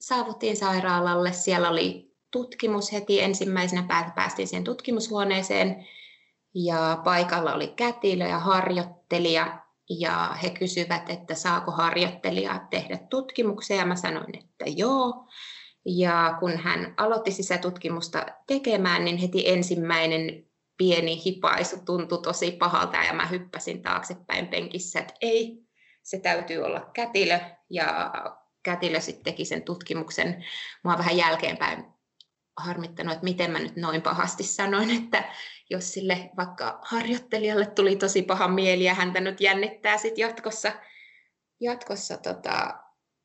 [0.00, 1.32] saavuttiin sairaalalle.
[1.32, 2.05] Siellä oli
[2.36, 5.86] tutkimus heti ensimmäisenä päästiin siihen tutkimushuoneeseen.
[6.54, 9.58] Ja paikalla oli kätilö ja harjoittelija.
[9.88, 13.76] Ja he kysyvät, että saako harjoittelija tehdä tutkimuksia.
[13.76, 15.28] Ja mä sanoin, että joo.
[15.84, 20.46] Ja kun hän aloitti sisätutkimusta tekemään, niin heti ensimmäinen
[20.76, 25.62] pieni hipaisu tuntui tosi pahalta ja mä hyppäsin taaksepäin penkissä, että ei,
[26.02, 27.38] se täytyy olla kätilö.
[27.70, 28.12] Ja
[28.62, 30.44] kätilö sitten teki sen tutkimuksen.
[30.84, 31.95] Mua vähän jälkeenpäin
[32.56, 35.24] harmittanut, että miten mä nyt noin pahasti sanoin, että
[35.70, 40.72] jos sille vaikka harjoittelijalle tuli tosi paha mieli ja häntä nyt jännittää sitten jatkossa,
[41.60, 42.74] jatkossa tota,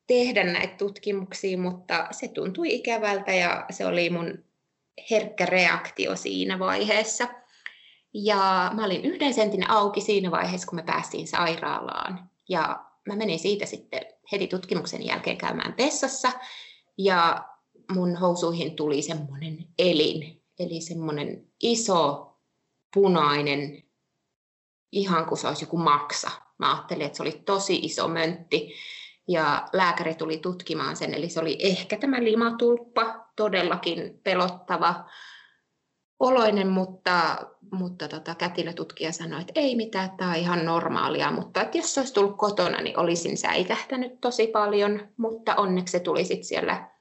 [0.06, 4.44] tehdä näitä tutkimuksia, mutta se tuntui ikävältä ja se oli mun
[5.10, 7.28] herkkä reaktio siinä vaiheessa.
[8.14, 12.30] Ja mä olin yhden sentin auki siinä vaiheessa, kun me päästiin sairaalaan.
[12.48, 16.32] Ja mä menin siitä sitten heti tutkimuksen jälkeen käymään pessassa.
[16.98, 17.44] Ja
[17.92, 22.28] mun housuihin tuli semmoinen elin, eli semmoinen iso
[22.94, 23.82] punainen,
[24.92, 26.30] ihan kuin se olisi joku maksa.
[26.58, 28.74] Mä ajattelin, että se oli tosi iso möntti.
[29.28, 35.04] Ja lääkäri tuli tutkimaan sen, eli se oli ehkä tämä limatulppa, todellakin pelottava
[36.20, 37.36] oloinen, mutta,
[37.72, 42.00] mutta tota, kätilötutkija sanoi, että ei mitään, tämä on ihan normaalia, mutta että jos se
[42.00, 46.91] olisi tullut kotona, niin olisin säikähtänyt tosi paljon, mutta onneksi se tuli sitten siellä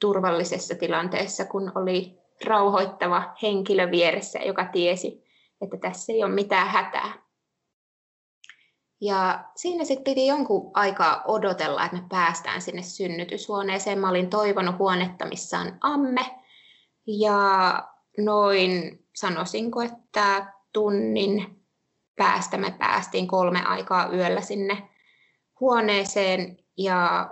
[0.00, 5.24] turvallisessa tilanteessa, kun oli rauhoittava henkilö vieressä, joka tiesi,
[5.60, 7.28] että tässä ei ole mitään hätää.
[9.00, 13.98] Ja siinä sitten piti jonkun aikaa odotella, että me päästään sinne synnytyshuoneeseen.
[13.98, 16.40] Mä olin toivonut huonetta, missä on amme.
[17.06, 17.38] Ja
[18.18, 21.64] noin, sanoisinko, että tunnin
[22.16, 24.88] päästä me päästiin kolme aikaa yöllä sinne
[25.60, 26.58] huoneeseen.
[26.76, 27.30] Ja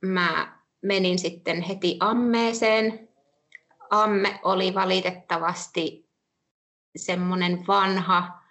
[0.00, 3.08] mä menin sitten heti ammeeseen.
[3.90, 6.08] Amme oli valitettavasti
[6.96, 8.42] semmoinen vanha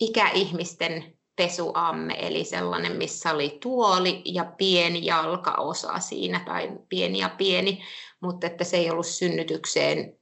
[0.00, 7.82] ikäihmisten pesuamme, eli sellainen, missä oli tuoli ja pieni jalkaosa siinä, tai pieni ja pieni,
[8.20, 10.18] mutta että se ei ollut synnytykseen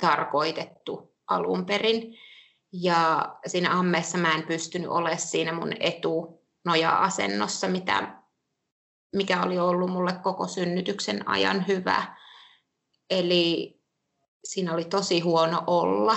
[0.00, 2.18] tarkoitettu alun perin.
[2.72, 8.21] Ja siinä ammeessa mä en pystynyt olemaan siinä mun etunoja-asennossa, mitä,
[9.12, 12.16] mikä oli ollut mulle koko synnytyksen ajan hyvä.
[13.10, 13.80] Eli
[14.44, 16.16] siinä oli tosi huono olla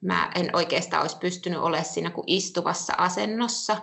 [0.00, 3.76] mä en oikeastaan olisi pystynyt olemaan siinä kuin istuvassa asennossa.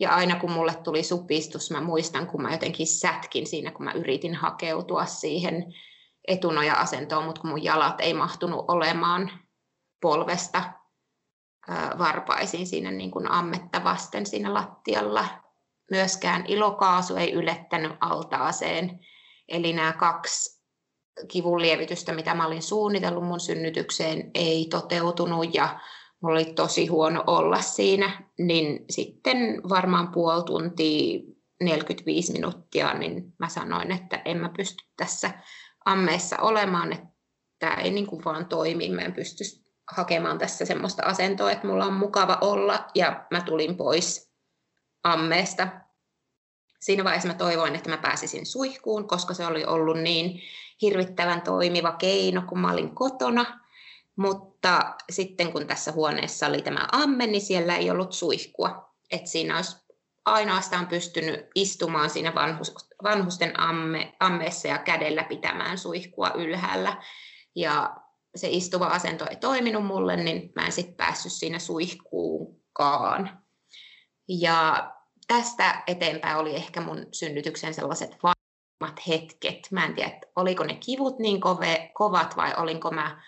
[0.00, 3.92] Ja aina kun mulle tuli supistus, mä muistan, kun mä jotenkin sätkin siinä, kun mä
[3.92, 5.74] yritin hakeutua siihen
[6.28, 9.30] etunoja-asentoon, mutta kun mun jalat ei mahtunut olemaan
[10.00, 10.72] polvesta
[11.98, 15.41] varpaisiin siinä niin kuin ammetta vasten siinä lattialla.
[15.90, 19.00] Myöskään ilokaasu ei ylettänyt altaaseen.
[19.48, 20.62] Eli nämä kaksi
[21.28, 25.80] kivun lievitystä, mitä mä olin suunnitellut mun synnytykseen, ei toteutunut ja
[26.22, 29.36] mulla oli tosi huono olla siinä, niin sitten
[29.68, 31.20] varmaan puoli tuntia,
[31.62, 35.30] 45 minuuttia, niin mä sanoin, että en mä pysty tässä
[35.84, 37.06] ammeessa olemaan, että
[37.58, 39.44] tämä ei niin kuin vaan toimi, mä en pysty
[39.96, 44.31] hakemaan tässä semmoista asentoa, että mulla on mukava olla, ja mä tulin pois
[45.04, 45.68] ammeesta.
[46.80, 50.42] Siinä vaiheessa mä toivoin, että mä pääsisin suihkuun, koska se oli ollut niin
[50.82, 53.60] hirvittävän toimiva keino, kun mä olin kotona.
[54.16, 58.94] Mutta sitten kun tässä huoneessa oli tämä amme, niin siellä ei ollut suihkua.
[59.10, 59.76] Et siinä olisi
[60.24, 67.02] ainoastaan pystynyt istumaan siinä vanhus, vanhusten amme, ammeessa ja kädellä pitämään suihkua ylhäällä.
[67.54, 67.96] Ja
[68.36, 73.41] se istuva asento ei toiminut mulle, niin mä en sitten päässyt siinä suihkuunkaan.
[74.40, 74.92] Ja
[75.26, 78.16] tästä eteenpäin oli ehkä mun synnytyksen sellaiset
[79.08, 79.68] hetket.
[79.70, 83.22] Mä en tiedä, oliko ne kivut niin kove, kovat vai olinko mä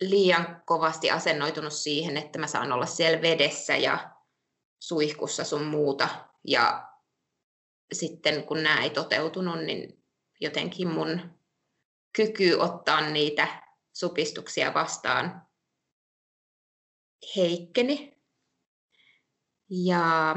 [0.00, 4.10] liian kovasti asennoitunut siihen, että mä saan olla siellä vedessä ja
[4.78, 6.08] suihkussa sun muuta.
[6.44, 6.92] Ja
[7.92, 10.04] sitten kun nämä ei toteutunut, niin
[10.40, 11.30] jotenkin mun
[12.16, 13.62] kyky ottaa niitä
[13.92, 15.46] supistuksia vastaan
[17.36, 18.15] heikkeni.
[19.70, 20.36] Ja,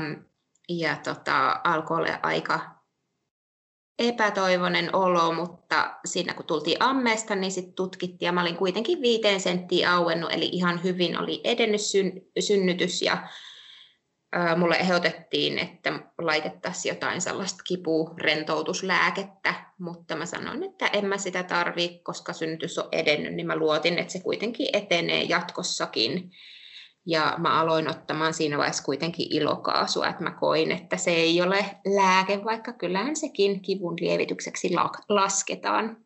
[0.70, 2.80] ja tota, alkoi olla aika
[4.00, 9.40] epätoivoinen olo, mutta siinä kun tultiin ammeesta, niin sitten tutkittiin ja mä olin kuitenkin viiteen
[9.40, 13.28] senttiä auennut, eli ihan hyvin oli edennyt syn, synnytys ja
[14.32, 21.44] ää, mulle ehdotettiin, että laitettaisiin jotain sellaista kipurentoutuslääkettä, mutta mä sanoin, että en mä sitä
[21.44, 26.32] tarvii, koska synnytys on edennyt, niin mä luotin, että se kuitenkin etenee jatkossakin.
[27.06, 31.66] Ja mä aloin ottamaan siinä vaiheessa kuitenkin ilokaasua, että mä koin, että se ei ole
[31.96, 34.72] lääke, vaikka kyllähän sekin kivun lievitykseksi
[35.10, 35.98] lasketaan.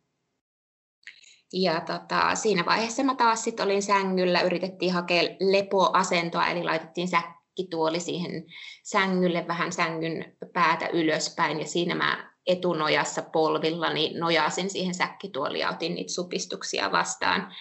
[1.53, 7.99] Ja tota, siinä vaiheessa mä taas sit olin sängyllä, yritettiin hakea lepoasentoa, eli laitettiin säkkituoli
[7.99, 8.45] siihen
[8.83, 15.95] sängylle vähän sängyn päätä ylöspäin, ja siinä mä etunojassa polvillani nojasin siihen säkkituoliin ja otin
[15.95, 17.55] niitä supistuksia vastaan.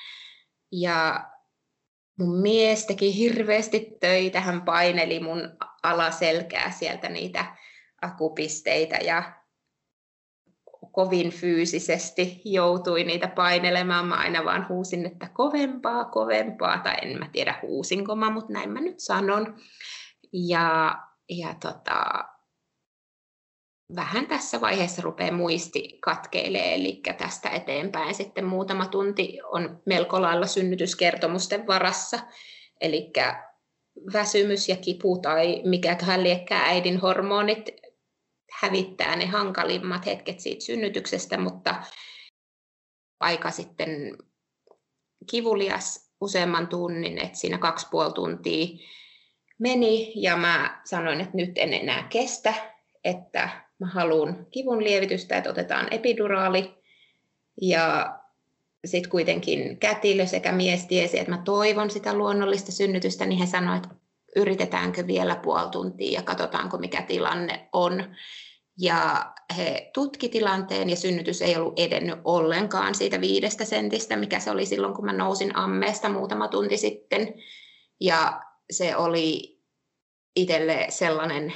[0.72, 1.26] Ja
[2.18, 7.56] mun mies teki hirveästi töitä, hän paineli mun alaselkää sieltä niitä
[8.02, 9.42] akupisteitä ja
[10.92, 14.06] kovin fyysisesti joutui niitä painelemaan.
[14.06, 18.70] Mä aina vaan huusin, että kovempaa, kovempaa, tai en mä tiedä huusinko mä, mutta näin
[18.70, 19.56] mä nyt sanon.
[20.32, 20.98] Ja,
[21.28, 22.24] ja tota,
[23.96, 30.46] vähän tässä vaiheessa rupeaa muisti katkeilee, eli tästä eteenpäin sitten muutama tunti on melko lailla
[30.46, 32.18] synnytyskertomusten varassa.
[32.80, 33.12] Eli
[34.12, 37.70] väsymys ja kipu tai mikäköhän liekkää äidin hormonit
[38.52, 41.74] hävittää ne hankalimmat hetket siitä synnytyksestä, mutta
[43.20, 43.90] aika sitten
[45.30, 48.66] kivulias useamman tunnin, että siinä kaksi puoli tuntia
[49.58, 52.54] meni ja mä sanoin, että nyt en enää kestä,
[53.04, 53.48] että
[53.82, 56.74] mä haluan kivun lievitystä, että otetaan epiduraali.
[57.62, 58.18] Ja
[58.84, 63.84] sitten kuitenkin kätilö sekä mies tiesi, että mä toivon sitä luonnollista synnytystä, niin he sanoivat,
[63.84, 63.96] että
[64.36, 68.04] yritetäänkö vielä puoli tuntia ja katsotaanko mikä tilanne on.
[68.78, 74.50] Ja he tutki tilanteen ja synnytys ei ollut edennyt ollenkaan siitä viidestä sentistä, mikä se
[74.50, 77.34] oli silloin, kun mä nousin ammeesta muutama tunti sitten.
[78.00, 79.58] Ja se oli
[80.36, 81.52] itselle sellainen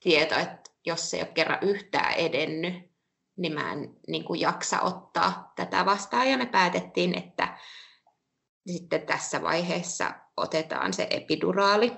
[0.00, 2.74] tieto, että jos se ei ole kerran yhtään edennyt,
[3.36, 6.30] niin mä en niin kuin jaksa ottaa tätä vastaan.
[6.30, 7.58] Ja me päätettiin, että
[8.66, 11.92] sitten tässä vaiheessa otetaan se epiduraali.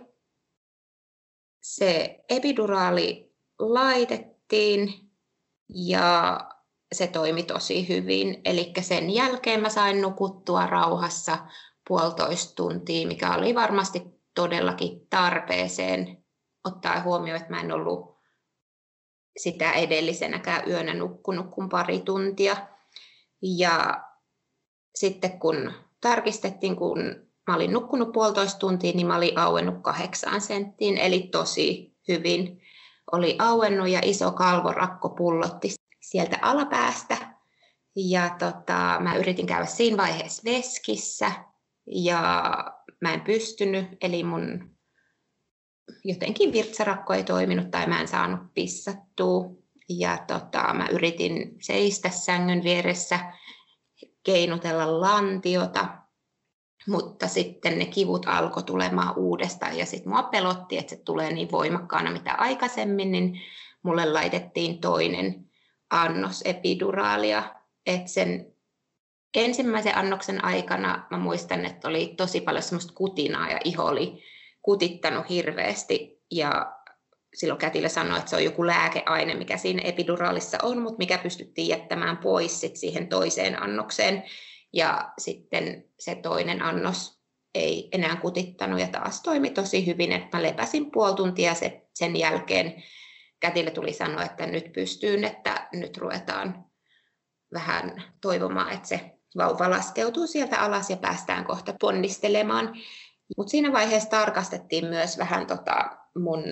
[1.63, 5.11] Se epiduraali laitettiin
[5.69, 6.41] ja
[6.95, 8.41] se toimi tosi hyvin.
[8.45, 11.39] Eli sen jälkeen mä sain nukuttua rauhassa
[11.89, 14.03] puolitoista tuntia, mikä oli varmasti
[14.35, 16.25] todellakin tarpeeseen,
[16.65, 18.16] ottaa huomioon, että mä en ollut
[19.37, 22.57] sitä edellisenäkään yönä nukkunut kuin pari tuntia.
[23.43, 24.05] Ja
[24.95, 26.99] sitten kun tarkistettiin, kun
[27.47, 32.63] mä olin nukkunut puolitoista tuntia, niin mä olin auennut kahdeksaan senttiin, eli tosi hyvin
[33.13, 37.17] oli auennut ja iso kalvorakko pullotti sieltä alapäästä.
[37.97, 41.33] Ja tota, mä yritin käydä siinä vaiheessa veskissä
[41.87, 42.23] ja
[43.01, 44.76] mä en pystynyt, eli mun
[46.05, 49.51] jotenkin virtsarakko ei toiminut tai mä en saanut pissattua.
[49.89, 53.33] Ja tota, mä yritin seistä sängyn vieressä,
[54.23, 55.89] keinutella lantiota,
[56.87, 61.51] mutta sitten ne kivut alkoi tulemaan uudestaan ja sitten mua pelotti, että se tulee niin
[61.51, 63.41] voimakkaana mitä aikaisemmin, niin
[63.83, 65.47] mulle laitettiin toinen
[65.91, 67.55] annos epiduraalia,
[67.87, 68.53] että sen
[69.35, 74.23] ensimmäisen annoksen aikana mä muistan, että oli tosi paljon semmoista kutinaa ja iho oli
[74.67, 76.77] kutittanut hirveästi ja
[77.35, 81.69] silloin kätilö sanoi, että se on joku lääkeaine, mikä siinä epiduraalissa on, mutta mikä pystyttiin
[81.69, 84.23] jättämään pois sit siihen toiseen annokseen.
[84.73, 87.21] Ja sitten se toinen annos
[87.55, 92.17] ei enää kutittanut ja taas toimi tosi hyvin, että mä lepäsin puoli tuntia se, sen
[92.17, 92.83] jälkeen
[93.41, 96.65] kätilö tuli sanoa, että nyt pystyyn, että nyt ruvetaan
[97.53, 102.75] vähän toivomaan, että se vauva laskeutuu sieltä alas ja päästään kohta ponnistelemaan.
[103.37, 106.45] Mutta siinä vaiheessa tarkastettiin myös vähän tota mun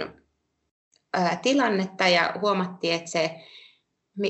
[1.15, 3.41] ää, tilannetta ja huomattiin, että se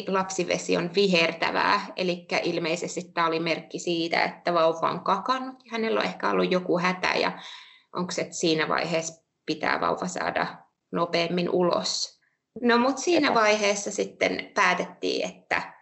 [0.09, 6.01] lapsivesi on vihertävää, eli ilmeisesti tämä oli merkki siitä, että vauva on kakannut ja hänellä
[6.01, 7.39] on ehkä ollut joku hätä ja
[7.93, 10.47] onko se, että siinä vaiheessa pitää vauva saada
[10.93, 12.21] nopeammin ulos.
[12.63, 15.74] No mutta siinä vaiheessa sitten päätettiin, että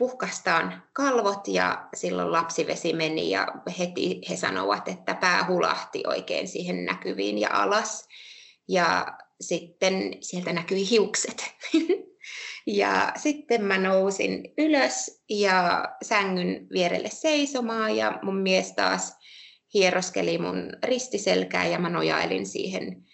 [0.00, 3.46] puhkastaan kalvot ja silloin lapsivesi meni ja
[3.78, 8.08] heti he sanovat, että pää hulahti oikein siihen näkyviin ja alas.
[8.68, 9.06] Ja
[9.40, 11.44] sitten sieltä näkyi hiukset.
[12.66, 19.16] ja sitten mä nousin ylös ja sängyn vierelle seisomaan ja mun mies taas
[19.74, 23.06] hieroskeli mun ristiselkää ja mä nojailin siihen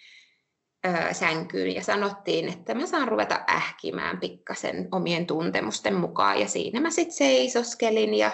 [1.11, 6.39] sänkyyn ja sanottiin, että mä saan ruveta ähkimään pikkasen omien tuntemusten mukaan.
[6.39, 8.31] Ja siinä mä sitten seisoskelin ja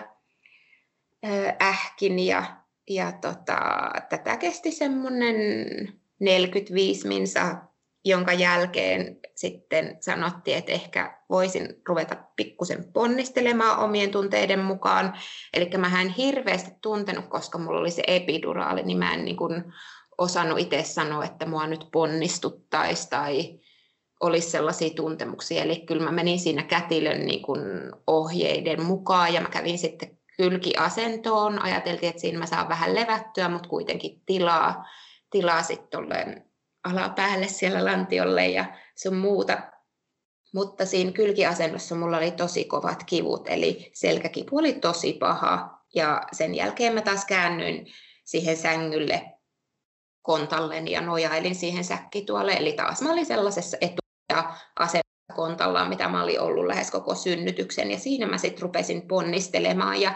[1.62, 2.44] ähkin ja,
[2.90, 5.36] ja tota, tätä kesti semmoinen
[6.20, 7.56] 45 minsa,
[8.06, 15.14] jonka jälkeen sitten sanottiin, että ehkä voisin ruveta pikkusen ponnistelemaan omien tunteiden mukaan.
[15.54, 19.74] Eli mä en hirveästi tuntenut, koska mulla oli se epiduraali, niin mä en niin kuin
[20.18, 23.60] osannut itse sanoa, että mua nyt ponnistuttaisi tai
[24.20, 25.64] olisi sellaisia tuntemuksia.
[25.64, 27.62] Eli kyllä mä menin siinä kätilön niin kuin
[28.08, 31.62] ohjeiden mukaan ja mä kävin sitten kylkiasentoon.
[31.62, 34.86] Ajateltiin, että siinä mä saan vähän levättyä, mutta kuitenkin tilaa,
[35.32, 36.44] tilaa sitten
[36.84, 38.66] alapäälle siellä lantiolle ja
[38.96, 39.58] sun muuta.
[40.54, 45.80] Mutta siinä kylkiasennossa mulla oli tosi kovat kivut, eli selkäkipu oli tosi paha.
[45.96, 47.88] Ja sen jälkeen mä taas käännyin
[48.24, 49.33] siihen sängylle
[50.24, 52.52] kontalleni ja nojailin siihen säkkituolle.
[52.52, 57.16] Eli taas mä olin sellaisessa etu- ja asemassa kontallaan, mitä mä olin ollut lähes koko
[57.16, 57.92] synnytyksen.
[57.92, 60.02] Ja siinä mä sitten rupesin ponnistelemaan.
[60.02, 60.14] Ja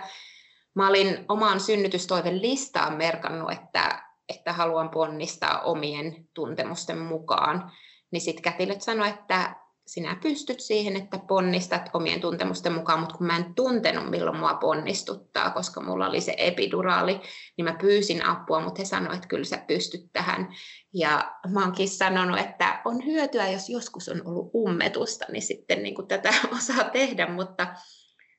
[0.75, 7.71] mä olin omaan synnytystoiven listaan merkannut, että, että haluan ponnistaa omien tuntemusten mukaan.
[8.11, 9.55] Niin sitten kätilöt sanoi, että
[9.87, 14.53] sinä pystyt siihen, että ponnistat omien tuntemusten mukaan, mutta kun mä en tuntenut, milloin mua
[14.53, 17.21] ponnistuttaa, koska mulla oli se epiduraali,
[17.57, 20.47] niin mä pyysin apua, mutta he sanoivat, että kyllä sä pystyt tähän.
[20.93, 25.95] Ja mä oonkin sanonut, että on hyötyä, jos joskus on ollut ummetusta, niin sitten niin
[25.95, 27.67] kuin tätä osaa tehdä, mutta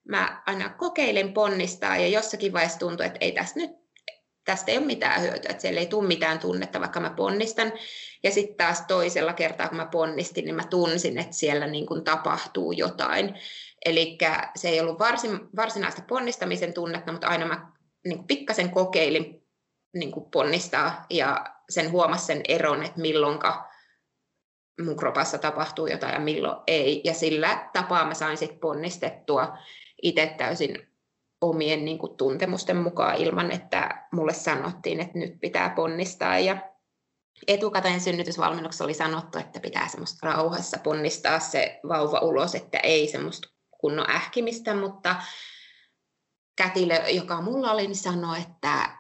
[0.09, 3.71] mä aina kokeilen ponnistaa ja jossakin vaiheessa tuntuu, että ei tässä nyt
[4.49, 7.73] tästä ei ole mitään hyötyä, että siellä ei tule mitään tunnetta, vaikka mä ponnistan.
[8.23, 12.05] Ja sitten taas toisella kertaa, kun mä ponnistin, niin mä tunsin, että siellä niin kuin
[12.05, 13.35] tapahtuu jotain.
[13.85, 14.19] Eli
[14.57, 17.73] se ei ollut varsin, varsinaista ponnistamisen tunnetta, mutta aina mä
[18.07, 19.47] niin kuin pikkasen kokeilin
[19.95, 23.69] niin kuin ponnistaa ja sen huomasin sen eron, että milloinka
[24.85, 27.01] mun kropassa tapahtuu jotain ja milloin ei.
[27.05, 29.59] Ja sillä tapaa mä sain sitten ponnistettua
[30.03, 30.89] itse täysin
[31.41, 36.39] omien niin kuin, tuntemusten mukaan ilman, että mulle sanottiin, että nyt pitää ponnistaa.
[36.39, 36.57] Ja
[37.47, 43.49] etukäteen synnytysvalmennuksessa oli sanottu, että pitää semmoista rauhassa ponnistaa se vauva ulos, että ei semmoista
[43.71, 45.17] kunnon ähkimistä, mutta
[46.57, 48.99] kätilö, joka mulla oli, niin sanoi, että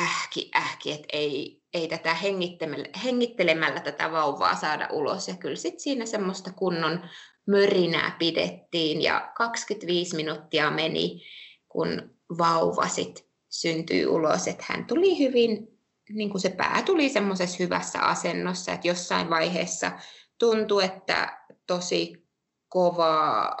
[0.00, 5.28] ähki, ähki, että ei, ei tätä hengittelemällä, hengittelemällä tätä vauvaa saada ulos.
[5.28, 7.08] Ja kyllä sitten siinä semmoista kunnon
[7.46, 11.22] mörinää pidettiin ja 25 minuuttia meni
[11.70, 17.56] kun vauva sit syntyi ulos, että hän tuli hyvin, niin kuin se pää tuli semmoisessa
[17.60, 19.92] hyvässä asennossa, että jossain vaiheessa
[20.38, 22.28] tuntui, että tosi
[22.68, 23.56] kovaa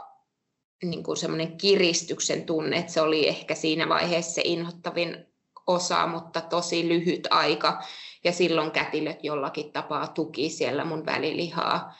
[0.82, 5.26] niin kuin semmoinen kiristyksen tunne, että se oli ehkä siinä vaiheessa se inhottavin
[5.66, 7.82] osa, mutta tosi lyhyt aika.
[8.24, 11.94] Ja silloin kätilöt jollakin tapaa tuki siellä mun välilihaa.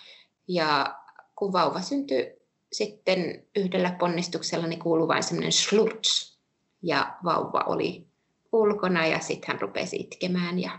[0.49, 0.95] Ja
[1.37, 2.40] kun vauva syntyi
[2.73, 6.39] sitten yhdellä ponnistuksella niin kuului vain semmoinen slurts
[6.83, 8.07] ja vauva oli
[8.53, 10.79] ulkona ja sitten hän rupesi itkemään ja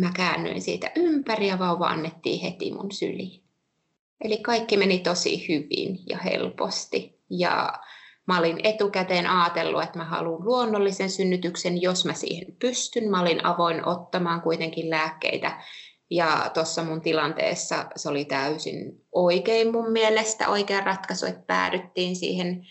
[0.00, 3.42] mä käännyin siitä ympäri ja vauva annettiin heti mun syliin.
[4.24, 7.72] Eli kaikki meni tosi hyvin ja helposti ja
[8.26, 13.10] mä olin etukäteen ajatellut, että mä haluan luonnollisen synnytyksen, jos mä siihen pystyn.
[13.10, 15.62] Mä olin avoin ottamaan kuitenkin lääkkeitä
[16.10, 22.66] ja tuossa mun tilanteessa se oli täysin oikein mun mielestä, oikea ratkaisu, että päädyttiin siihen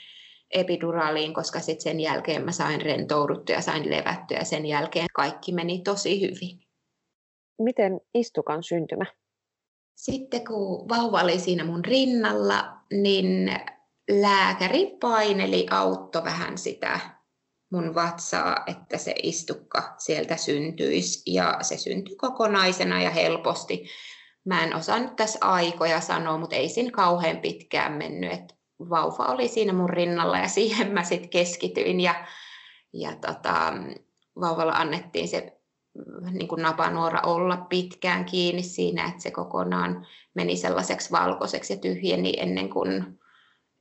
[0.53, 5.51] epiduraaliin, koska sitten sen jälkeen mä sain rentouduttua ja sain levättyä ja sen jälkeen kaikki
[5.51, 6.59] meni tosi hyvin.
[7.59, 9.05] Miten istukan syntymä?
[9.95, 13.51] Sitten kun vauva oli siinä mun rinnalla, niin
[14.09, 16.99] lääkäri paineli autto vähän sitä
[17.73, 23.85] mun vatsaa, että se istukka sieltä syntyisi ja se syntyi kokonaisena ja helposti.
[24.45, 28.55] Mä en osaa nyt tässä aikoja sanoa, mutta ei siinä kauhean pitkään mennyt, että
[28.89, 32.25] vauva oli siinä mun rinnalla ja siihen mä sitten keskityin ja,
[32.93, 33.73] ja tota,
[34.39, 35.59] vauvalla annettiin se
[36.31, 42.33] niin kuin napanuora olla pitkään kiinni siinä, että se kokonaan meni sellaiseksi valkoiseksi ja tyhjeni
[42.37, 43.19] ennen kuin,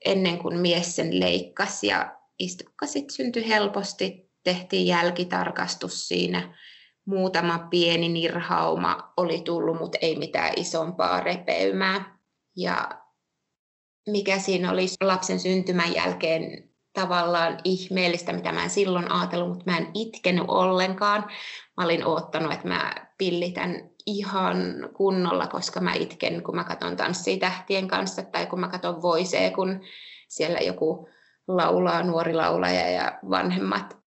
[0.05, 1.86] ennen kuin mies sen leikkasi.
[1.86, 6.59] Ja istukka sitten syntyi helposti, tehtiin jälkitarkastus siinä.
[7.05, 12.18] Muutama pieni nirhauma oli tullut, mutta ei mitään isompaa repeymää.
[12.57, 12.88] Ja
[14.09, 19.78] mikä siinä oli lapsen syntymän jälkeen tavallaan ihmeellistä, mitä mä en silloin ajatellut, mutta mä
[19.78, 21.24] en itkenyt ollenkaan.
[21.76, 27.36] Mä olin oottanut, että mä pillitän ihan kunnolla, koska mä itken, kun mä katson Tanssii
[27.36, 29.80] tähtien kanssa tai kun mä katson Voisee, kun
[30.28, 31.09] siellä joku
[31.57, 34.03] laulaa nuori laulaja ja vanhemmat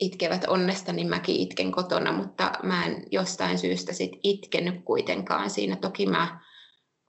[0.00, 5.76] itkevät onnesta, niin mäkin itken kotona, mutta mä en jostain syystä sit itkenyt kuitenkaan siinä.
[5.76, 6.40] Toki mä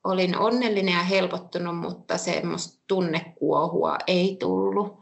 [0.03, 4.99] olin onnellinen ja helpottunut, mutta semmoista tunnekuohua ei tullut.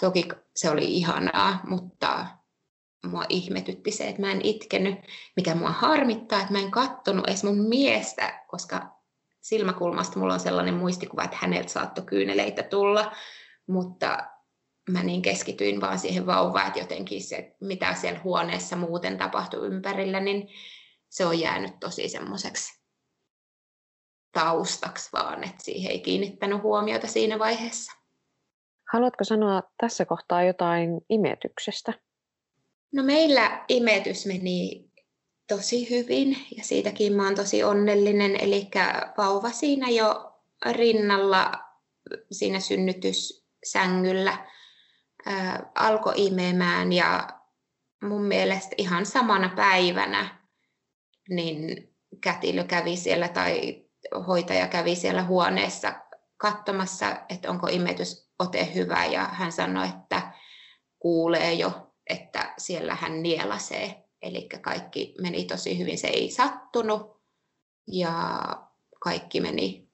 [0.00, 2.26] Toki se oli ihanaa, mutta
[3.06, 4.98] mua ihmetytti se, että mä en itkenyt,
[5.36, 9.00] mikä mua harmittaa, että mä en kattonut edes mun miestä, koska
[9.40, 13.12] silmäkulmasta mulla on sellainen muistikuva, että häneltä saattoi kyyneleitä tulla,
[13.72, 14.18] mutta
[14.90, 20.20] mä niin keskityin vaan siihen vauvaan, että jotenkin se, mitä siellä huoneessa muuten tapahtui ympärillä,
[20.20, 20.48] niin
[21.08, 22.80] se on jäänyt tosi semmoiseksi
[24.32, 27.92] taustaksi vaan, että siihen ei kiinnittänyt huomiota siinä vaiheessa.
[28.92, 31.92] Haluatko sanoa tässä kohtaa jotain imetyksestä?
[32.92, 34.90] No meillä imetys meni
[35.48, 38.36] tosi hyvin ja siitäkin mä oon tosi onnellinen.
[38.40, 38.68] Eli
[39.18, 40.32] vauva siinä jo
[40.72, 41.52] rinnalla
[42.32, 44.46] siinä synnytys sängyllä
[45.74, 47.28] alkoi imemään ja
[48.02, 50.40] mun mielestä ihan samana päivänä
[51.28, 51.90] niin
[52.20, 53.84] kätilö kävi siellä tai
[54.26, 55.94] hoitaja kävi siellä huoneessa
[56.36, 60.32] katsomassa, että onko imetysote hyvä ja hän sanoi, että
[60.98, 64.04] kuulee jo, että siellä hän nielasee.
[64.22, 67.20] Eli kaikki meni tosi hyvin, se ei sattunut.
[67.86, 68.42] Ja
[69.00, 69.88] kaikki meni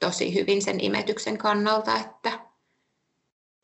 [0.00, 2.51] tosi hyvin sen imetyksen kannalta, että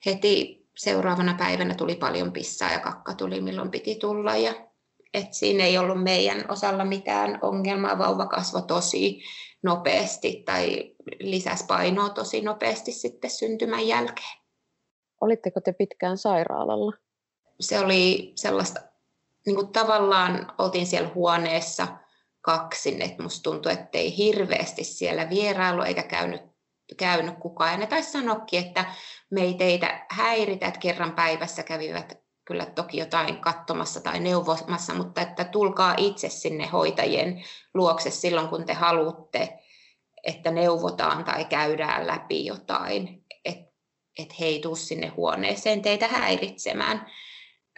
[0.06, 4.54] heti seuraavana päivänä tuli paljon pissaa ja kakka tuli milloin piti tulla ja
[5.14, 7.98] et siinä ei ollut meidän osalla mitään ongelmaa.
[7.98, 9.22] Vauva kasvoi tosi
[9.62, 14.38] nopeasti tai lisäsi painoa tosi nopeasti sitten syntymän jälkeen.
[15.20, 16.92] Olitteko te pitkään sairaalalla?
[17.60, 18.80] Se oli sellaista,
[19.46, 21.88] niin kuin tavallaan oltiin siellä huoneessa
[22.40, 26.42] kaksin, että musta tuntui, että ei hirveästi siellä vierailu eikä käynyt,
[26.96, 27.70] käynyt kukaan.
[27.70, 28.84] Ja ne taisi sanoakin, että
[29.30, 35.20] me ei teitä häiritä, että kerran päivässä kävivät kyllä toki jotain katsomassa tai neuvomassa, mutta
[35.20, 39.58] että tulkaa itse sinne hoitajien luokse silloin, kun te haluatte,
[40.24, 43.68] että neuvotaan tai käydään läpi jotain, että
[44.18, 47.06] et he ei tule sinne huoneeseen teitä häiritsemään.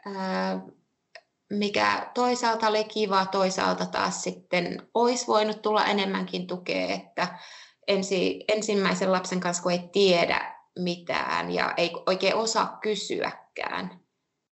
[0.07, 0.61] Ää,
[1.51, 7.39] mikä toisaalta oli kiva, toisaalta taas sitten olisi voinut tulla enemmänkin tukea, että
[7.91, 14.01] ensi, ensimmäisen lapsen kanssa kun ei tiedä mitään ja ei oikein osaa kysyäkään,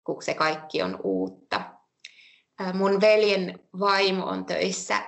[0.05, 1.61] kun se kaikki on uutta.
[2.75, 4.99] Mun veljen vaimo on töissä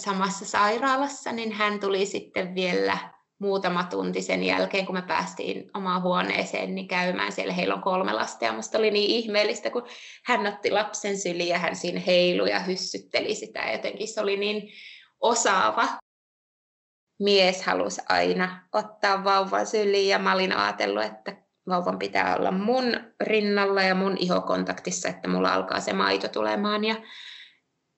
[0.00, 2.98] samassa sairaalassa, niin hän tuli sitten vielä
[3.38, 7.52] muutama tunti sen jälkeen, kun me päästiin omaan huoneeseen, niin käymään siellä.
[7.52, 9.86] Heillä on kolme lasta ja musta oli niin ihmeellistä, kun
[10.24, 13.70] hän otti lapsen syliin ja hän siinä heilui ja hyssytteli sitä.
[13.72, 14.68] Jotenkin se oli niin
[15.20, 15.88] osaava.
[17.18, 21.36] Mies halusi aina ottaa vauvan syliin ja mä olin ajatellut, että
[21.68, 22.84] vauvan pitää olla mun
[23.20, 26.84] rinnalla ja mun ihokontaktissa, että mulla alkaa se maito tulemaan.
[26.84, 26.96] Ja,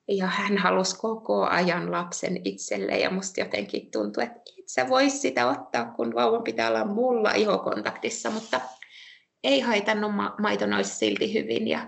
[0.07, 5.21] ja hän halusi koko ajan lapsen itselle ja musta jotenkin tuntui, että et sä vois
[5.21, 8.61] sitä ottaa, kun vauvan pitää olla mulla ihokontaktissa, mutta
[9.43, 11.87] ei haitannut, ma- maito silti hyvin ja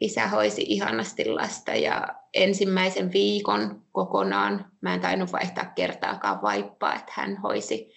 [0.00, 7.12] isä hoisi ihanasti lasta ja ensimmäisen viikon kokonaan, mä en tainnut vaihtaa kertaakaan vaippaa, että
[7.16, 7.92] hän hoisi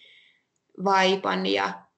[0.84, 1.90] vaipan ja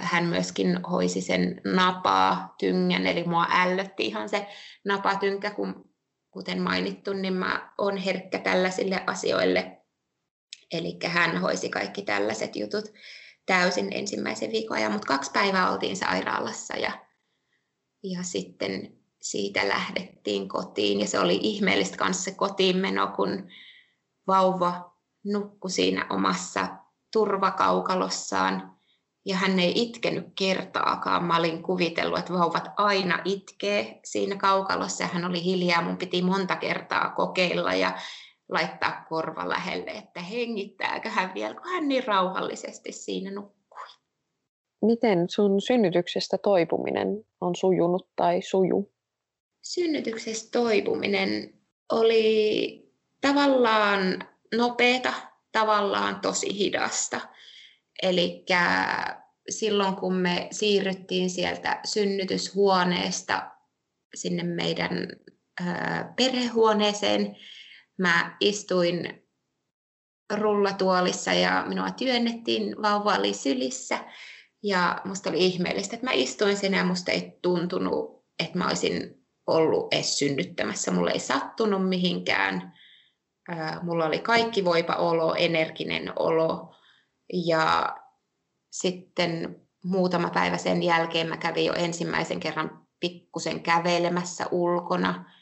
[0.00, 4.46] hän myöskin hoisi sen napaa tyngän, eli mua ällötti ihan se
[4.84, 5.90] napatynkkä, kun,
[6.30, 9.76] kuten mainittu, niin mä oon herkkä tällaisille asioille.
[10.72, 12.84] Eli hän hoisi kaikki tällaiset jutut
[13.46, 16.92] täysin ensimmäisen viikon ajan, mutta kaksi päivää oltiin sairaalassa ja,
[18.02, 23.48] ja sitten siitä lähdettiin kotiin ja se oli ihmeellistä kanssa se kotiinmeno, kun
[24.26, 26.68] vauva nukkui siinä omassa
[27.12, 28.76] turvakaukalossaan
[29.24, 31.24] ja hän ei itkenyt kertaakaan.
[31.24, 35.82] Mä olin kuvitellut, että vauvat aina itkee siinä kaukalossa ja hän oli hiljaa.
[35.82, 37.98] Mun piti monta kertaa kokeilla ja
[38.48, 43.88] laittaa korva lähelle, että hengittääkö hän vielä, kun hän niin rauhallisesti siinä nukkui.
[44.82, 48.92] Miten sun synnytyksestä toipuminen on sujunut tai suju?
[49.74, 51.54] Synnytyksestä toipuminen
[51.92, 55.12] oli tavallaan nopeata,
[55.52, 57.20] tavallaan tosi hidasta.
[58.02, 58.44] Eli
[59.48, 63.50] silloin kun me siirryttiin sieltä synnytyshuoneesta
[64.14, 65.08] sinne meidän
[66.16, 67.36] perhehuoneeseen,
[67.98, 69.28] mä istuin
[70.34, 74.04] rullatuolissa ja minua työnnettiin, vauva oli sylissä.
[74.62, 79.19] Ja musta oli ihmeellistä, että mä istuin siinä ja musta ei tuntunut, että mä olisin
[79.46, 80.90] ollut edes synnyttämässä.
[80.90, 82.72] Mulla ei sattunut mihinkään.
[83.82, 86.74] Mulla oli kaikki voipa olo, energinen olo.
[87.32, 87.96] Ja
[88.70, 95.32] sitten muutama päivä sen jälkeen mä kävin jo ensimmäisen kerran pikkusen kävelemässä ulkona.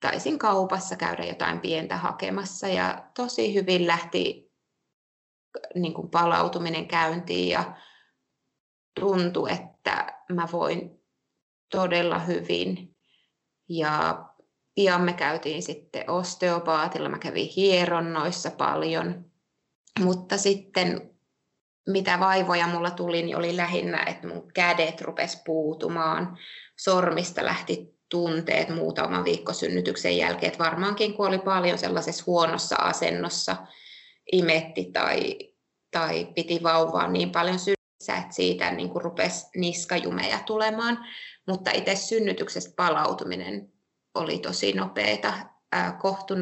[0.00, 4.52] Taisin kaupassa käydä jotain pientä hakemassa ja tosi hyvin lähti
[5.74, 7.76] niin kuin palautuminen käyntiin ja
[9.00, 10.95] tuntui, että mä voin
[11.70, 12.96] todella hyvin.
[13.68, 14.24] Ja
[14.74, 19.24] pian me käytiin sitten osteopaatilla, mä kävin hieronnoissa paljon
[20.00, 21.10] mutta sitten
[21.88, 26.38] mitä vaivoja mulla tuli, niin oli lähinnä, että mun kädet rupes puutumaan.
[26.78, 30.52] Sormista lähti tunteet muutama viikko synnytyksen jälkeen.
[30.52, 33.56] Että varmaankin kun oli paljon sellaisessa huonossa asennossa,
[34.32, 35.38] imetti tai,
[35.90, 41.06] tai piti vauvaa niin paljon sylissä, että siitä niin kuin rupesi niskajumeja tulemaan.
[41.46, 43.72] Mutta itse synnytyksestä palautuminen
[44.14, 45.32] oli tosi nopeata.
[45.98, 46.34] Kohtu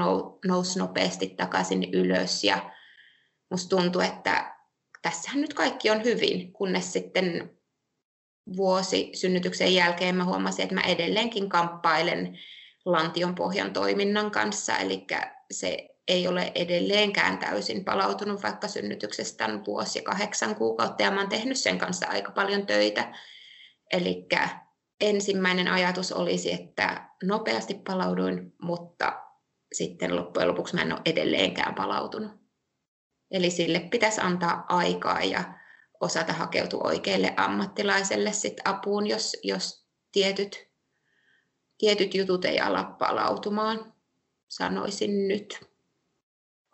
[0.46, 2.70] nousi nopeasti takaisin ylös ja
[3.50, 4.54] musta tuntui, että
[5.02, 7.50] tässähän nyt kaikki on hyvin, kunnes sitten
[8.56, 12.38] vuosi synnytyksen jälkeen mä huomasin, että mä edelleenkin kamppailen
[12.84, 15.06] lantion pohjan toiminnan kanssa, eli
[15.50, 21.28] se ei ole edelleenkään täysin palautunut, vaikka synnytyksestä on vuosi kahdeksan kuukautta, ja mä oon
[21.28, 23.14] tehnyt sen kanssa aika paljon töitä.
[23.92, 24.26] Eli
[25.00, 29.22] ensimmäinen ajatus olisi, että nopeasti palauduin, mutta
[29.72, 32.32] sitten loppujen lopuksi mä en ole edelleenkään palautunut.
[33.30, 35.44] Eli sille pitäisi antaa aikaa ja
[36.00, 40.68] osata hakeutua oikealle ammattilaiselle sit apuun, jos, jos tietyt,
[41.78, 43.92] tietyt jutut ei ala palautumaan,
[44.48, 45.60] sanoisin nyt.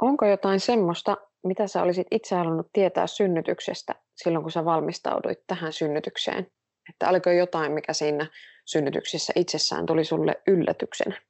[0.00, 5.72] Onko jotain semmoista, mitä sä olisit itse halunnut tietää synnytyksestä silloin, kun sä valmistauduit tähän
[5.72, 6.50] synnytykseen?
[6.88, 8.26] Että oliko jotain, mikä siinä
[8.64, 11.22] synnytyksessä itsessään tuli sulle yllätyksenä?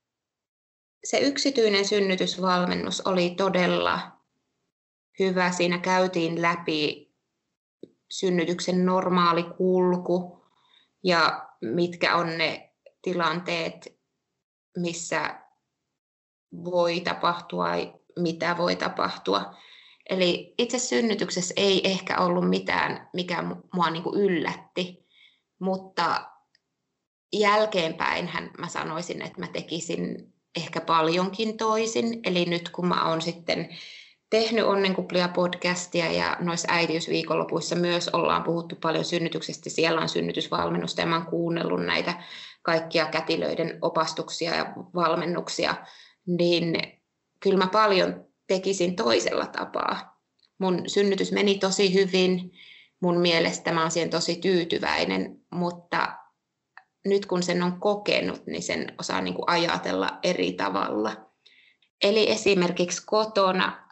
[1.04, 4.20] Se yksityinen synnytysvalmennus oli todella
[5.18, 5.50] hyvä.
[5.50, 7.10] Siinä käytiin läpi
[8.10, 10.46] synnytyksen normaali kulku
[11.04, 12.72] ja mitkä on ne
[13.02, 14.00] tilanteet,
[14.76, 15.40] missä
[16.64, 17.66] voi tapahtua,
[18.18, 19.56] mitä voi tapahtua.
[20.10, 23.42] Eli itse synnytyksessä ei ehkä ollut mitään, mikä
[23.74, 24.99] mua niin kuin yllätti,
[25.60, 26.30] mutta
[27.32, 32.20] jälkeenpäinhän mä sanoisin, että mä tekisin ehkä paljonkin toisin.
[32.24, 33.68] Eli nyt kun mä oon sitten
[34.30, 39.70] tehnyt Onnenkuplia podcastia ja noissa äitiysviikonlopuissa myös ollaan puhuttu paljon synnytyksestä.
[39.70, 42.22] Siellä on synnytysvalmennusta ja mä oon kuunnellut näitä
[42.62, 45.74] kaikkia kätilöiden opastuksia ja valmennuksia,
[46.26, 46.74] niin
[47.40, 50.20] kyllä mä paljon tekisin toisella tapaa.
[50.58, 52.52] Mun synnytys meni tosi hyvin,
[53.00, 56.16] mun mielestä mä oon siihen tosi tyytyväinen, mutta
[57.06, 61.30] nyt kun sen on kokenut, niin sen osaa niin kuin ajatella eri tavalla.
[62.04, 63.88] Eli esimerkiksi kotona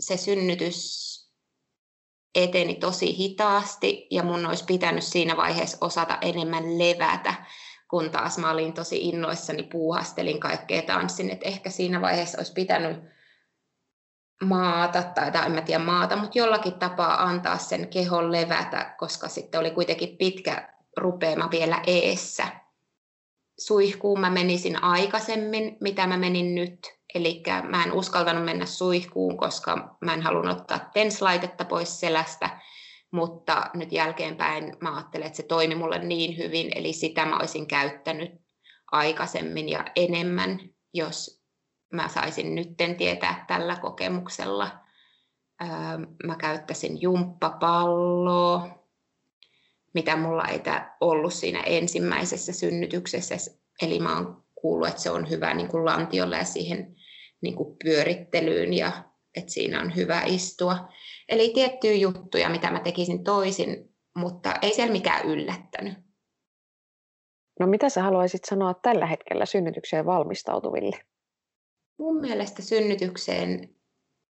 [0.00, 1.10] se synnytys
[2.34, 7.34] eteni tosi hitaasti ja mun olisi pitänyt siinä vaiheessa osata enemmän levätä,
[7.90, 12.96] kun taas mä olin tosi innoissani, puuhastelin kaikkea tanssin, että ehkä siinä vaiheessa olisi pitänyt
[14.44, 19.28] maata, tai, tai en mä tiedä maata, mutta jollakin tapaa antaa sen kehon levätä, koska
[19.28, 22.46] sitten oli kuitenkin pitkä rupeama vielä eessä.
[23.58, 27.00] Suihkuun mä menisin aikaisemmin, mitä mä menin nyt.
[27.14, 32.60] Eli mä en uskaltanut mennä suihkuun, koska mä en halunnut ottaa tenslaitetta pois selästä.
[33.10, 37.66] Mutta nyt jälkeenpäin mä ajattelen, että se toimi mulle niin hyvin, eli sitä mä olisin
[37.66, 38.30] käyttänyt
[38.92, 40.60] aikaisemmin ja enemmän,
[40.94, 41.39] jos
[41.92, 44.70] mä saisin nytten tietää tällä kokemuksella.
[46.26, 48.84] Mä käyttäisin jumppapalloa,
[49.94, 50.60] mitä mulla ei
[51.00, 53.36] ollut siinä ensimmäisessä synnytyksessä.
[53.82, 56.96] Eli mä oon kuullut, että se on hyvä niin kuin lantiolle ja siihen
[57.40, 58.92] niin kuin pyörittelyyn ja
[59.36, 60.88] että siinä on hyvä istua.
[61.28, 65.94] Eli tiettyjä juttuja, mitä mä tekisin toisin, mutta ei siellä mikään yllättänyt.
[67.60, 71.09] No mitä sä haluaisit sanoa tällä hetkellä synnytykseen valmistautuville?
[72.00, 73.74] Mun mielestä synnytykseen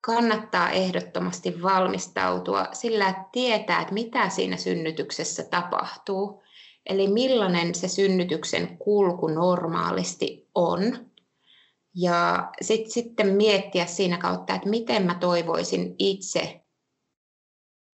[0.01, 6.43] kannattaa ehdottomasti valmistautua sillä, että tietää, että mitä siinä synnytyksessä tapahtuu.
[6.86, 11.09] Eli millainen se synnytyksen kulku normaalisti on.
[11.95, 16.61] Ja sit, sitten miettiä siinä kautta, että miten mä toivoisin itse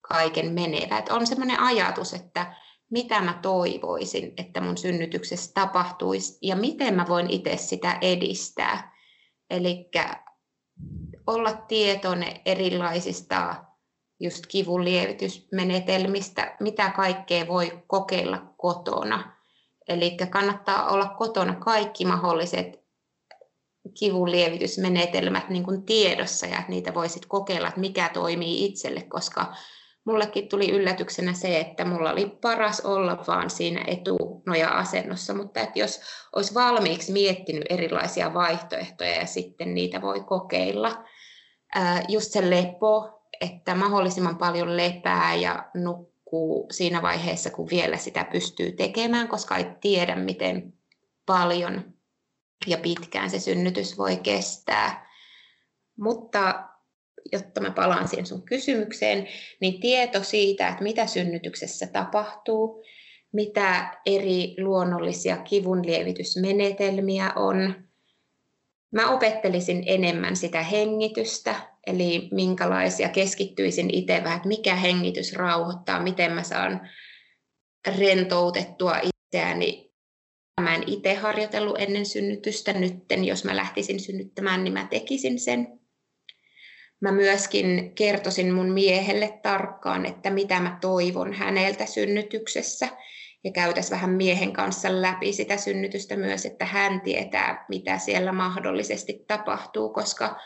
[0.10, 0.98] kaiken menevä.
[0.98, 2.56] Että on sellainen ajatus, että
[2.90, 8.93] mitä mä toivoisin, että mun synnytyksessä tapahtuisi ja miten mä voin itse sitä edistää.
[9.54, 9.90] Eli
[11.28, 13.56] olla tietoinen erilaisista
[14.20, 19.38] just kivun lievitysmenetelmistä, mitä kaikkea voi kokeilla kotona.
[19.88, 22.84] Eli kannattaa olla kotona kaikki mahdolliset
[24.00, 29.54] kivunlievitysmenetelmät niin kuin tiedossa ja että niitä voisit kokeilla, että mikä toimii itselle, koska
[30.06, 36.02] mullekin tuli yllätyksenä se, että mulla oli paras olla vaan siinä etunoja-asennossa, mutta että jos
[36.36, 41.04] olisi valmiiksi miettinyt erilaisia vaihtoehtoja ja sitten niitä voi kokeilla.
[42.08, 48.72] Just se lepo, että mahdollisimman paljon lepää ja nukkuu siinä vaiheessa, kun vielä sitä pystyy
[48.72, 50.74] tekemään, koska ei tiedä, miten
[51.26, 51.94] paljon
[52.68, 55.10] ja pitkään se synnytys voi kestää.
[56.00, 56.64] Mutta
[57.32, 59.28] jotta mä palaan siihen sun kysymykseen,
[59.62, 62.84] niin tieto siitä, että mitä synnytyksessä tapahtuu,
[63.34, 67.76] mitä eri luonnollisia kivunlievitysmenetelmiä on.
[68.92, 71.56] Mä opettelisin enemmän sitä hengitystä,
[71.88, 76.90] eli minkälaisia keskittyisin itse vähän, että mikä hengitys rauhoittaa, miten mä saan
[77.98, 79.94] rentoutettua itseäni
[80.62, 82.74] Mä en itse harjoitellut ennen synnytystä.
[82.74, 85.80] Nytten, jos mä lähtisin synnyttämään, niin mä tekisin sen.
[87.04, 92.88] Mä myöskin kertoisin mun miehelle tarkkaan, että mitä mä toivon häneltä synnytyksessä.
[93.44, 99.26] Ja käytäisiin vähän miehen kanssa läpi sitä synnytystä myös, että hän tietää, mitä siellä mahdollisesti
[99.28, 100.40] tapahtuu, koska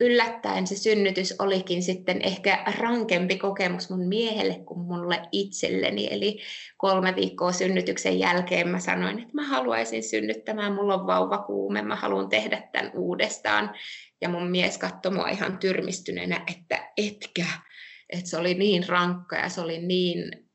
[0.00, 6.08] yllättäen se synnytys olikin sitten ehkä rankempi kokemus mun miehelle kuin mulle itselleni.
[6.10, 6.40] Eli
[6.76, 12.28] kolme viikkoa synnytyksen jälkeen mä sanoin, että mä haluaisin synnyttämään, mulla on vauvakuume, mä haluan
[12.28, 13.74] tehdä tämän uudestaan.
[14.20, 17.46] Ja mun mies katsoi mua ihan tyrmistyneenä, että etkä,
[18.12, 20.50] että se oli niin rankka ja se oli niin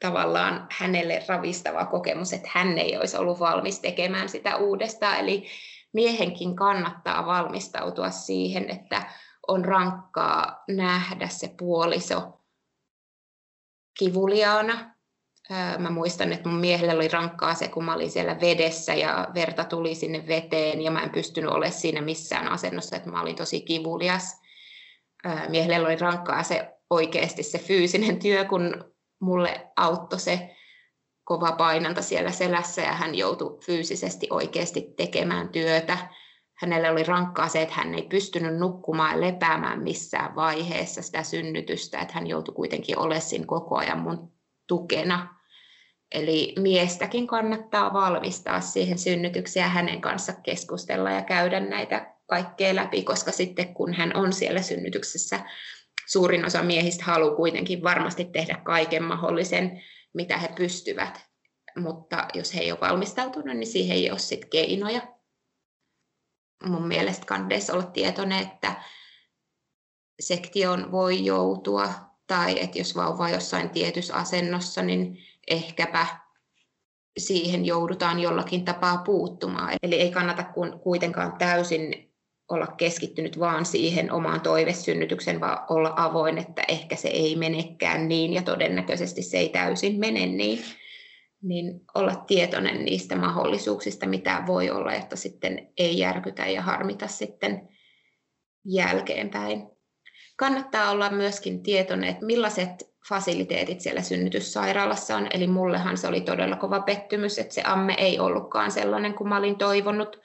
[0.00, 5.18] tavallaan hänelle ravistava kokemus, että hän ei olisi ollut valmis tekemään sitä uudestaan.
[5.18, 5.46] Eli
[5.92, 9.10] miehenkin kannattaa valmistautua siihen, että
[9.48, 12.44] on rankkaa nähdä se puoliso
[13.98, 14.95] kivuliaana.
[15.78, 19.64] Mä muistan, että mun miehelle oli rankkaa se, kun mä olin siellä vedessä ja verta
[19.64, 23.60] tuli sinne veteen ja mä en pystynyt olemaan siinä missään asennossa, että mä olin tosi
[23.60, 24.40] kivulias.
[25.48, 28.84] Miehelle oli rankkaa se oikeasti se fyysinen työ, kun
[29.20, 30.56] mulle auttoi se
[31.24, 35.98] kova painanta siellä selässä ja hän joutui fyysisesti oikeasti tekemään työtä.
[36.54, 42.00] Hänelle oli rankkaa se, että hän ei pystynyt nukkumaan ja lepäämään missään vaiheessa sitä synnytystä,
[42.00, 44.32] että hän joutui kuitenkin olemaan siinä koko ajan mun
[44.66, 45.35] tukena.
[46.12, 53.02] Eli miestäkin kannattaa valmistaa siihen synnytykseen ja hänen kanssa keskustella ja käydä näitä kaikkea läpi,
[53.02, 55.40] koska sitten kun hän on siellä synnytyksessä,
[56.06, 59.82] suurin osa miehistä haluaa kuitenkin varmasti tehdä kaiken mahdollisen,
[60.14, 61.26] mitä he pystyvät.
[61.76, 65.00] Mutta jos he ei ole valmistautunut, niin siihen ei ole sit keinoja.
[66.64, 68.82] Mun mielestä kandeissa olla tietoinen, että
[70.20, 71.92] sektioon voi joutua,
[72.26, 76.06] tai että jos vauva on jossain tietyssä asennossa, niin ehkäpä
[77.18, 79.72] siihen joudutaan jollakin tapaa puuttumaan.
[79.82, 80.44] Eli ei kannata
[80.82, 82.12] kuitenkaan täysin
[82.48, 88.32] olla keskittynyt vaan siihen omaan toivesynnytykseen, vaan olla avoin, että ehkä se ei menekään niin
[88.32, 90.58] ja todennäköisesti se ei täysin mene niin.
[91.42, 97.68] Niin olla tietoinen niistä mahdollisuuksista, mitä voi olla, että sitten ei järkytä ja harmita sitten
[98.64, 99.62] jälkeenpäin.
[100.36, 105.26] Kannattaa olla myöskin tietoinen, että millaiset fasiliteetit siellä synnytyssairaalassa on.
[105.30, 109.36] Eli mullehan se oli todella kova pettymys, että se amme ei ollutkaan sellainen kuin mä
[109.36, 110.20] olin toivonut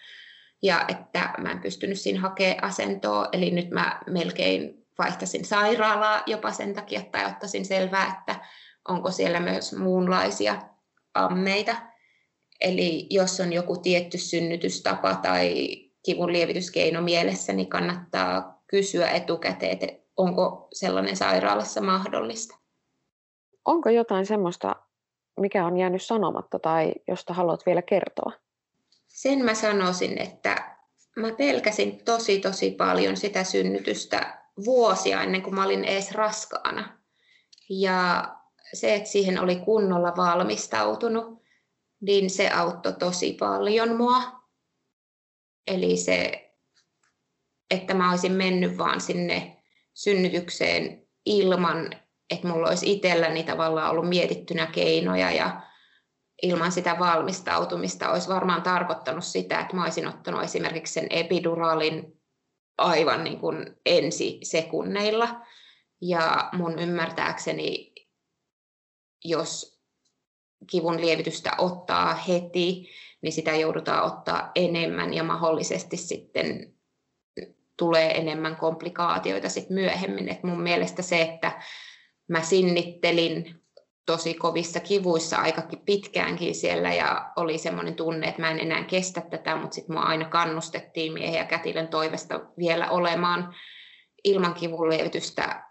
[0.62, 6.52] ja että mä en pystynyt siinä hakemaan asentoa, eli nyt mä melkein vaihtasin sairaalaa jopa
[6.52, 8.46] sen takia, tai ottaisin selvää, että
[8.88, 10.62] onko siellä myös muunlaisia
[11.14, 11.76] ammeita.
[12.62, 19.88] Eli jos on joku tietty synnytystapa tai kivun lievityskeino mielessä, niin kannattaa kysyä etukäteen, että
[20.18, 22.61] onko sellainen sairaalassa mahdollista.
[23.66, 24.76] Onko jotain semmoista,
[25.40, 28.32] mikä on jäänyt sanomatta tai josta haluat vielä kertoa?
[29.12, 30.78] sen mä sanoisin, että
[31.16, 36.98] mä pelkäsin tosi tosi paljon sitä synnytystä vuosia ennen kuin mä olin edes raskaana.
[37.70, 38.36] Ja
[38.74, 41.44] se, että siihen oli kunnolla valmistautunut,
[42.02, 44.22] niin se auttoi tosi paljon mua.
[45.68, 46.52] Eli se,
[47.72, 51.90] että mä olisin mennyt vaan sinne synnytykseen ilman,
[52.32, 55.62] että mulla olisi itselläni tavallaan ollut mietittynä keinoja ja
[56.44, 62.22] ilman sitä valmistautumista olisi varmaan tarkoittanut sitä, että mä olisin ottanut esimerkiksi sen epiduraalin
[62.78, 65.46] aivan niin kuin ensi sekunneilla.
[66.02, 67.94] Ja mun ymmärtääkseni,
[69.26, 69.82] jos
[70.68, 72.90] kivun lievitystä ottaa heti,
[73.22, 76.74] niin sitä joudutaan ottaa enemmän ja mahdollisesti sitten
[77.78, 80.30] tulee enemmän komplikaatioita sitten myöhemmin.
[80.30, 81.62] Et mun mielestä se, että
[82.32, 83.62] mä sinnittelin
[84.06, 89.22] tosi kovissa kivuissa aika pitkäänkin siellä ja oli semmoinen tunne, että mä en enää kestä
[89.22, 93.56] tätä, mutta sitten mua aina kannustettiin miehen ja kätilön toivesta vielä olemaan
[94.24, 95.64] ilman kivunlievitystä.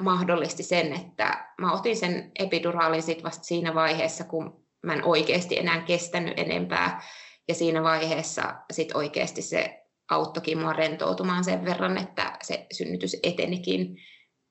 [0.00, 5.58] Mahdollisti sen, että mä otin sen epiduraalin sit vasta siinä vaiheessa, kun mä en oikeasti
[5.58, 7.02] enää kestänyt enempää.
[7.48, 13.96] Ja siinä vaiheessa sit oikeasti se auttokin mua rentoutumaan sen verran, että se synnytys etenikin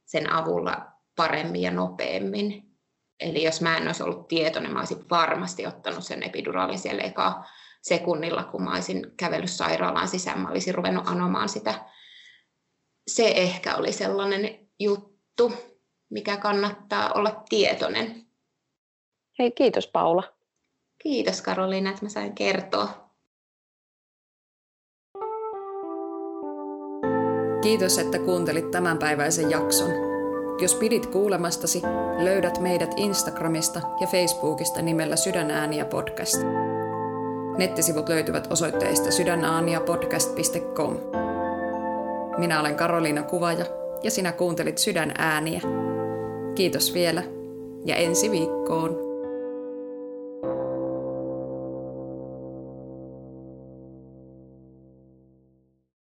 [0.06, 2.74] sen avulla paremmin ja nopeammin.
[3.20, 7.44] Eli jos mä en olisi ollut tietoinen, mä olisin varmasti ottanut sen epiduraalin siellä eka
[7.82, 11.86] sekunnilla, kun mä olisin kävellyt sairaalaan sisään, mä olisin ruvennut anomaan sitä.
[13.08, 15.54] Se ehkä oli sellainen juttu,
[16.10, 18.26] mikä kannattaa olla tietoinen.
[19.40, 20.34] Hei, kiitos Paula.
[21.04, 23.10] Kiitos Karoliina, että mä sain kertoa.
[27.62, 30.13] Kiitos, että kuuntelit tämänpäiväisen jakson.
[30.62, 31.82] Jos pidit kuulemastasi,
[32.24, 36.38] löydät meidät Instagramista ja Facebookista nimellä Sydänääniä podcast.
[37.58, 40.98] Nettisivut löytyvät osoitteista sydänääniä.podcast.com.
[42.38, 43.66] Minä olen Karoliina Kuvaja
[44.04, 45.62] ja sinä kuuntelit Sydän ääniä.
[46.56, 47.24] Kiitos vielä
[47.86, 49.13] ja ensi viikkoon.